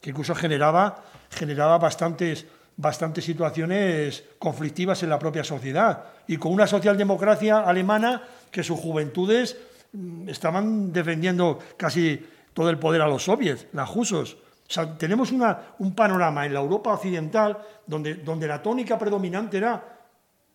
[0.00, 6.04] que incluso generaba, generaba bastantes, bastantes situaciones conflictivas en la propia sociedad.
[6.26, 9.56] Y con una socialdemocracia alemana que sus juventudes
[9.92, 14.36] mm, estaban defendiendo casi todo el poder a los soviets, las jusos.
[14.68, 19.58] O sea, tenemos una, un panorama en la Europa occidental donde, donde la tónica predominante
[19.58, 19.96] era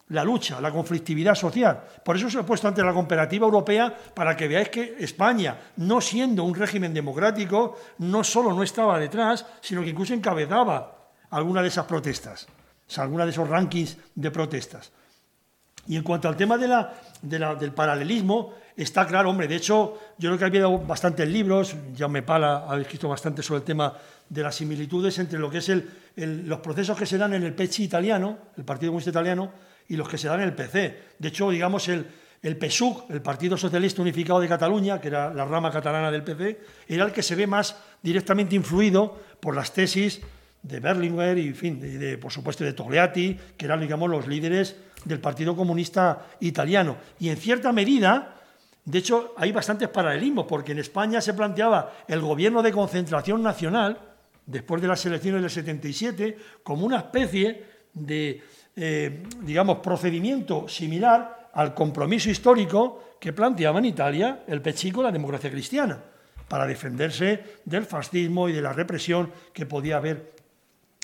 [0.10, 1.82] la lucha, la conflictividad social.
[2.04, 6.02] Por eso se ha puesto ante la comparativa europea para que veáis que España, no
[6.02, 11.01] siendo un régimen democrático, no solo no estaba detrás, sino que incluso encabezaba
[11.32, 12.48] alguna de esas protestas,
[12.98, 14.92] alguna de esos rankings de protestas.
[15.88, 19.56] Y en cuanto al tema de la, de la, del paralelismo, está claro, hombre, de
[19.56, 23.66] hecho, yo creo que ha habido bastantes libros, Jaume Pala ha escrito bastante sobre el
[23.66, 23.94] tema
[24.30, 25.90] de las similitudes entre lo que es el,
[26.48, 29.52] los procesos que se dan en el PECI italiano, el Partido Comunista Italiano,
[29.90, 31.00] y los que se dan en el PC.
[31.18, 32.06] De hecho, digamos, el,
[32.44, 36.62] el PSUC, el Partido Socialista Unificado de Cataluña, que era la rama catalana del PC,
[36.88, 40.22] era el que se ve más directamente influido por las tesis
[40.64, 44.76] de Berlinguer y, en fin, de, de, por supuesto, de Togliatti, que eran, los líderes
[45.06, 46.98] del Partido Comunista Italiano.
[47.20, 48.36] Y en cierta medida,
[48.86, 53.98] de hecho, hay bastantes paralelismos, porque en España se planteaba el gobierno de concentración nacional,
[54.46, 57.64] después de las elecciones del 77, como una especie
[57.94, 58.42] de
[58.76, 65.52] eh, digamos, procedimiento similar al compromiso histórico que planteaba en Italia el Pechico la democracia
[65.52, 66.02] cristiana,
[66.48, 70.32] para defenderse del fascismo y de la represión que podía haber,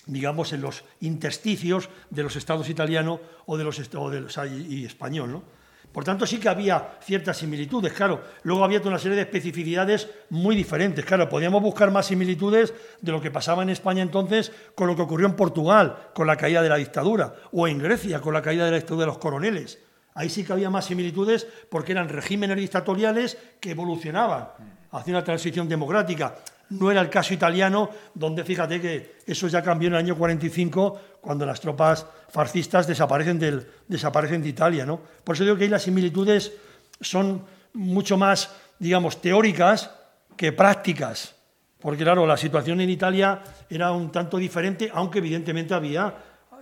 [0.08, 4.26] digamos, en los intersticios de los estados italianos o de los, o de
[4.70, 5.32] y, español.
[5.32, 5.44] ¿no?
[5.92, 8.22] Por tanto, sí que había ciertas similitudes, claro.
[8.44, 11.06] Luego había una serie de especificidades muy diferentes.
[11.06, 15.02] Claro, podíamos buscar más similitudes de lo que pasaba en España entonces con lo que
[15.02, 18.66] ocurrió en Portugal, con la caída de la dictadura, o en Grecia, con la caída
[18.66, 19.80] de la dictadura de los coroneles.
[20.14, 24.50] Ahí sí que había más similitudes porque eran regímenes dictatoriales que evolucionaban
[24.92, 26.36] hacia una transición democrática.
[26.69, 31.02] No era el caso italiano, donde fíjate que eso ya cambió en el año 45,
[31.22, 34.85] cuando las tropas fascistas desaparecen, de Italia.
[34.85, 34.99] ¿no?
[35.23, 36.52] Por eso digo que ahí las similitudes
[36.99, 39.91] son mucho más, digamos, teóricas
[40.35, 41.35] que prácticas.
[41.80, 46.14] Porque, claro, la situación en Italia era un tanto diferente, aunque evidentemente había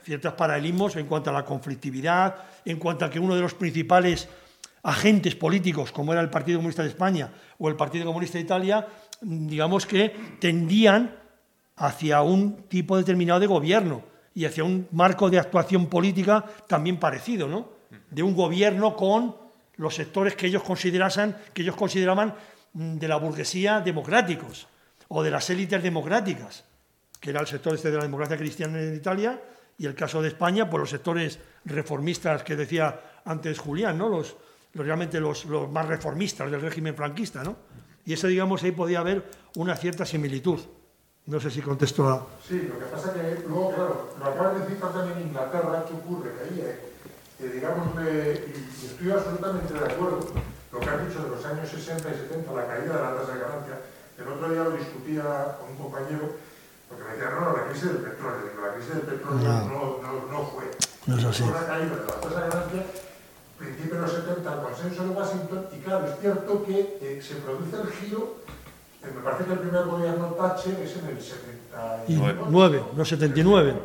[0.03, 4.29] ciertos paralelismos en cuanto a la conflictividad, en cuanto a que uno de los principales
[4.83, 8.87] agentes políticos, como era el Partido Comunista de España o el Partido Comunista de Italia,
[9.21, 11.15] digamos que tendían
[11.77, 17.47] hacia un tipo determinado de gobierno y hacia un marco de actuación política también parecido,
[17.47, 17.69] ¿no?
[18.09, 19.35] De un gobierno con
[19.77, 22.35] los sectores que ellos consideraban, que ellos consideraban
[22.73, 24.67] mm, de la burguesía democráticos
[25.07, 26.65] o de las élites democráticas,
[27.19, 29.41] que era el sector este de la democracia cristiana en Italia
[29.77, 34.09] y el caso de España, por los sectores reformistas que decía antes Julián, ¿no?
[34.09, 34.35] Los,
[34.73, 37.57] realmente los, los más reformistas del régimen franquista, ¿no?
[38.05, 39.25] Y eso, digamos, ahí podía haber
[39.55, 40.59] una cierta similitud.
[41.25, 42.27] No sé si contesto a...
[42.47, 45.83] Sí, lo que pasa es que luego, claro, lo acabas de citar también en Inglaterra,
[45.87, 46.29] ¿qué ocurre?
[46.37, 46.79] Que ahí, eh,
[47.39, 50.21] que digamos, y estoy absolutamente de acuerdo,
[50.71, 53.33] lo que has dicho de los años 60 y 70, la caída de la tasa
[53.33, 53.79] de ganancia,
[54.19, 56.29] el otro día lo discutía con un compañero,
[56.87, 60.31] porque me decía, no, no, la crisis del petróleo, la crisis del petróleo no, no,
[60.31, 60.69] no, fue.
[61.07, 61.41] No es así.
[61.41, 62.85] Fue la caída de la tasa de ganancia
[63.57, 67.35] principio de los 70, el consenso de Washington, y claro, es cierto que eh, se
[67.35, 68.35] produce el giro,
[69.03, 73.75] eh, me parece que el primer gobierno Thatcher es en el 79, no 79.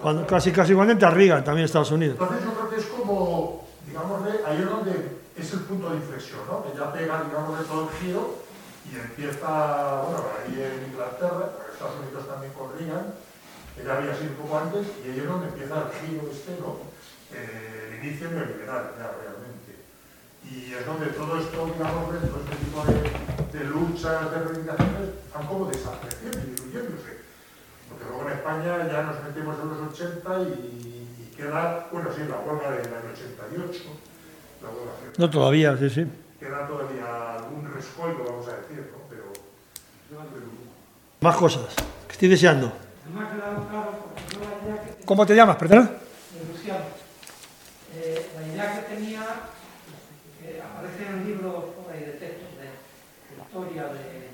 [0.00, 2.16] Cuando, casi, casi igualmente a Reagan, también Estados Unidos.
[2.20, 4.92] Entonces yo creo que es como, digamos, ahí es donde
[5.36, 6.64] es el punto de inflexión, ¿no?
[6.64, 8.34] que ya pega, digamos, de todo el giro
[8.90, 13.14] y empieza, bueno, ahí en Inglaterra, en Estados Unidos también con Reagan,
[13.76, 16.52] que ya había sido un poco antes, y ahí es donde empieza el giro este,
[16.60, 16.78] ¿no?
[17.34, 19.72] Eh, inicio neoliberal, ya realmente.
[20.46, 25.46] Y es donde todo esto, digamos, todo este tipo de, de luchas, de reivindicaciones, van
[25.46, 27.26] como desapareciendo y diluyéndose.
[27.88, 32.22] Porque luego en España ya nos metemos en los 80 y, y queda, bueno, sí,
[32.28, 33.82] la huelga del año 88.
[34.62, 36.06] La huelga no todavía, sí, sí.
[36.38, 38.98] Queda todavía algún rescoldo, vamos a decir, ¿no?
[39.08, 39.24] Pero...
[41.20, 41.74] Más cosas
[42.06, 42.72] que estoy deseando.
[45.04, 45.90] ¿Cómo te llamas, perdón?
[45.90, 46.95] Eh, la
[48.56, 49.22] idea que tenía,
[50.40, 52.72] que aparece en el libro de textos de,
[53.42, 54.30] historia de,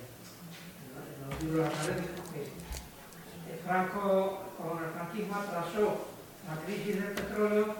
[1.26, 6.06] los libros académicos, que Franco con el franquismo atrasó
[6.46, 7.74] la crisis del petróleo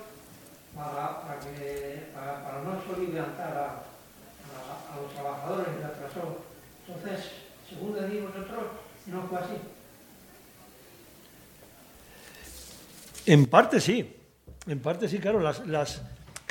[0.74, 3.85] para, para, que, para, no soliviantar a,
[5.01, 6.44] los trabajadores y la atrasó.
[6.86, 7.31] Entonces,
[7.69, 8.64] según digo nosotros,
[9.06, 9.55] no fue así.
[13.27, 14.19] En parte sí.
[14.66, 16.02] En parte sí, claro, las,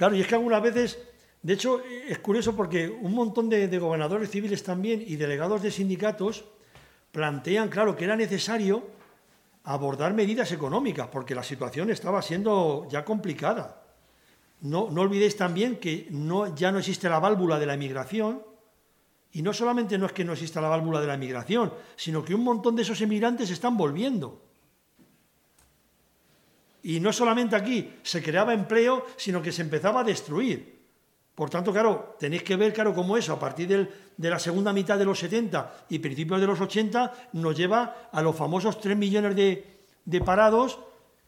[0.02, 0.98] claro, y es que algunas veces,
[1.44, 6.44] de hecho, es curioso porque un montón de, gobernadores civiles también y delegados de sindicatos
[7.12, 8.82] plantean, claro, que era necesario
[9.66, 13.84] abordar medidas económicas, porque la situación estaba siendo ya complicada.
[14.62, 18.42] No, no olvidéis también que no, ya no existe la válvula de la emigración,
[19.34, 22.34] y no solamente no es que no exista la válvula de la emigración, sino que
[22.34, 24.42] un montón de esos emigrantes están volviendo.
[26.84, 30.82] Y no solamente aquí se creaba empleo, sino que se empezaba a destruir.
[31.36, 33.68] Por tanto, claro, tenéis que ver, claro, cómo eso, a partir
[34.18, 38.22] de la segunda mitad de los 70 y principios de los 80, nos lleva a
[38.22, 40.80] los famosos 3 millones de, de parados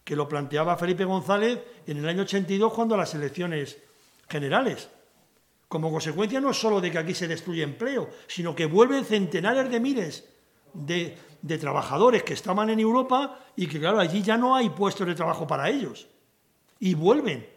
[0.04, 3.78] que lo planteaba Felipe González en el año 82 cuando las elecciones
[4.28, 4.90] generales.
[5.68, 9.80] Como consecuencia no solo de que aquí se destruye empleo, sino que vuelven centenares de
[9.80, 10.30] miles
[10.74, 15.06] de, de trabajadores que estaban en Europa y que, claro, allí ya no hay puestos
[15.06, 16.08] de trabajo para ellos.
[16.80, 17.48] Y vuelven.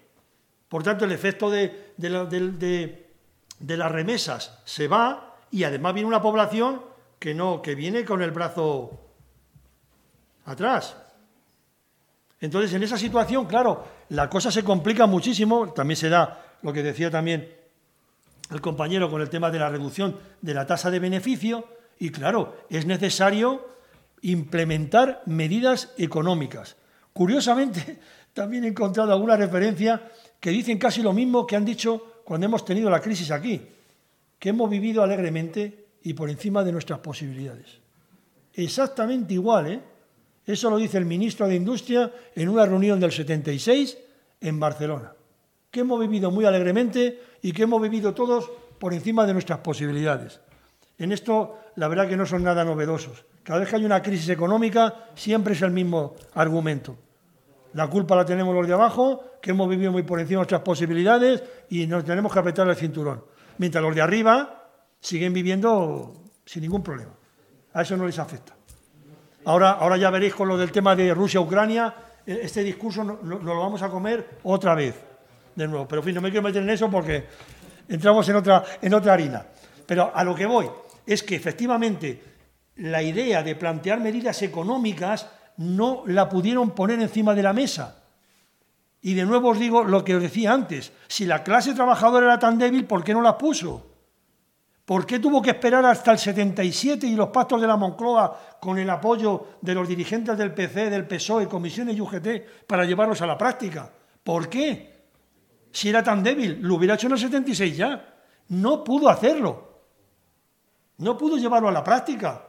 [0.68, 6.82] Por tanto, el efecto de, de, las remesas se va y además viene una población
[7.20, 8.90] que, no, que viene con el brazo
[10.46, 10.96] atrás.
[12.40, 15.72] Entonces, en esa situación, claro, la cosa se complica muchísimo.
[15.72, 17.54] También se da lo que decía también
[18.50, 21.68] el compañero con el tema de la reducción de la tasa de beneficio.
[22.00, 23.75] Y claro, es necesario
[24.22, 26.76] implementar medidas económicas.
[27.12, 27.98] Curiosamente,
[28.32, 30.10] también he encontrado alguna referencia
[30.40, 33.62] que dicen casi lo mismo que han dicho cuando hemos tenido la crisis aquí,
[34.38, 37.78] que hemos vivido alegremente y por encima de nuestras posibilidades.
[38.54, 39.80] Exactamente igual, ¿eh?
[40.46, 43.98] Eso lo dice el ministro de Industria en una reunión del 76
[44.40, 45.12] en Barcelona.
[45.70, 50.40] que hemos vivido muy alegremente y que hemos vivido todos por encima de nuestras posibilidades.
[50.96, 53.26] En esto, la verdad que no son nada novedosos.
[53.46, 56.96] Cada vez que hay una crisis económica, siempre es el mismo argumento.
[57.74, 60.62] La culpa la tenemos los de abajo, que hemos vivido muy por encima de nuestras
[60.62, 63.22] posibilidades y nos tenemos que apretar el cinturón.
[63.58, 64.64] Mientras los de arriba
[64.98, 67.12] siguen viviendo sin ningún problema.
[67.72, 68.52] A eso no les afecta.
[69.44, 71.94] Ahora, ahora ya veréis con lo del tema de Rusia-Ucrania,
[72.26, 74.96] e, este discurso nos no, lo vamos a comer otra vez,
[75.54, 75.86] de nuevo.
[75.86, 77.26] Pero en fin, no me quiero meter en eso porque
[77.88, 79.46] entramos en otra, en otra harina.
[79.86, 80.68] Pero a lo que voy
[81.06, 82.35] es que efectivamente
[82.76, 88.02] la idea de plantear medidas económicas no la pudieron poner encima de la mesa.
[89.00, 92.38] Y de nuevo os digo lo que os decía antes, si la clase trabajadora era
[92.38, 93.86] tan débil, ¿por qué no la puso?
[94.84, 98.78] ¿Por qué tuvo que esperar hasta el 77 y los pactos de la Moncloa con
[98.78, 103.26] el apoyo de los dirigentes del PC, del PSOE, comisiones y UGT para llevarlos a
[103.26, 103.90] la práctica?
[104.22, 105.08] ¿Por qué?
[105.72, 108.14] Si era tan débil, lo hubiera hecho en el 76 ya.
[108.48, 109.82] No pudo hacerlo.
[110.98, 112.45] No pudo llevarlo a la práctica.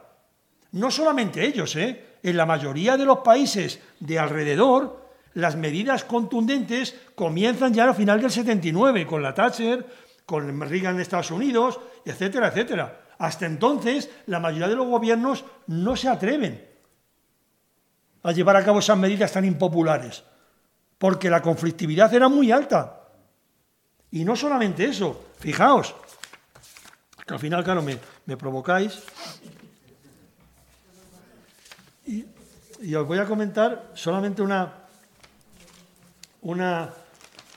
[0.72, 2.04] No solamente ellos, ¿eh?
[2.22, 8.20] En la mayoría de los países de alrededor, las medidas contundentes comienzan ya al final
[8.20, 9.86] del 79, con la Thatcher,
[10.26, 13.00] con Reagan en Estados Unidos, etcétera, etcétera.
[13.18, 16.68] Hasta entonces, la mayoría de los gobiernos no se atreven
[18.22, 20.24] a llevar a cabo esas medidas tan impopulares,
[20.98, 23.08] porque la conflictividad era muy alta.
[24.10, 25.94] Y no solamente eso, fijaos,
[27.26, 29.02] que al final, claro, me, provocáis.
[32.06, 32.24] Y,
[32.80, 34.72] y, os voy a comentar solamente una,
[36.42, 36.90] una,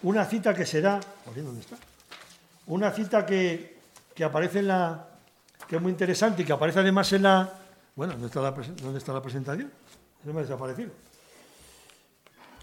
[0.03, 0.99] una cita que será.
[1.26, 1.77] ¿Dónde está?
[2.68, 3.80] una cita que,
[4.23, 5.07] aparece en la.
[5.68, 7.49] que es muy interesante y que aparece además en la.
[7.95, 9.72] Bueno, ¿dónde está la, dónde está la presentación?
[10.23, 10.91] Se me ha desaparecido.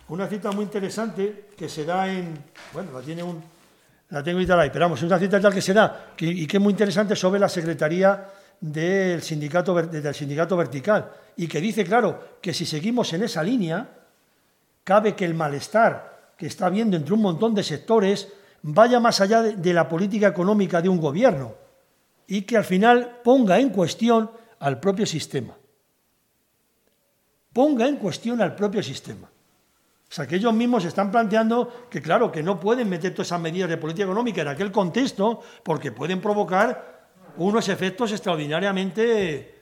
[0.08, 2.38] Una cita muy interesante que se da en.
[2.72, 3.42] Bueno, la tiene un.
[4.10, 6.70] La tengo ahí, pero vamos, una cita tal que se da y que es muy
[6.70, 8.26] interesante sobre la Secretaría
[8.60, 9.76] del sindicato,
[10.12, 13.88] sindicato vertical y que dice, claro, que si seguimos en esa línea,
[14.82, 18.28] cabe que el malestar que está habiendo entre un montón de sectores
[18.62, 21.54] vaya más allá de, la política económica de un gobierno
[22.26, 25.56] y que al final ponga en cuestión al propio sistema.
[27.52, 29.28] Ponga en cuestión al propio sistema.
[29.28, 33.40] O sea, que ellos mismos están planteando que, claro, que no pueden meter todas esas
[33.40, 36.97] medidas de política económica en aquel contexto porque pueden provocar
[37.38, 39.54] unos efectos extraordinariamente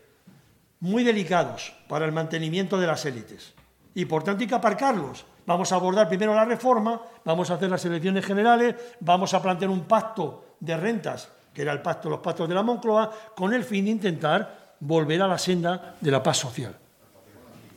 [0.81, 3.55] muy delicados para el mantenimiento de las élites.
[3.95, 7.71] Y por tanto hay que aparcarlos Vamos a abordar primero la reforma, vamos a hacer
[7.71, 12.19] las elecciones generales, vamos a plantear un pacto de rentas, que era el pacto, los
[12.19, 16.21] pactos de la Moncloa, con el fin de intentar volver a la senda de la
[16.21, 16.77] paz social.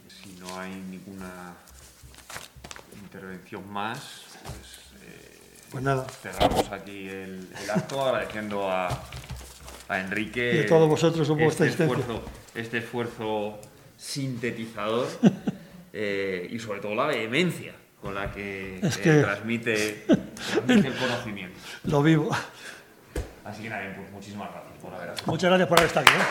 [0.08, 1.54] Si no hay ninguna
[3.04, 4.00] intervención más,
[4.44, 5.40] pues, eh,
[5.70, 6.06] pues nada.
[6.06, 8.90] cerramos aquí el, acto agradeciendo a,
[9.90, 12.24] a, Enrique y a todos vosotros este esfuerzo,
[12.56, 13.60] este esfuerzo
[13.98, 15.08] sintetizador
[15.92, 20.06] Eh, y sobre todo la vehemencia con la que, transmite,
[20.68, 21.60] el conocimiento.
[21.86, 22.30] Lo vivo.
[23.44, 26.16] Así que nada, pues muchísimas gracias por haber Muchas gracias por haber estado aquí.
[26.16, 26.24] ¿eh?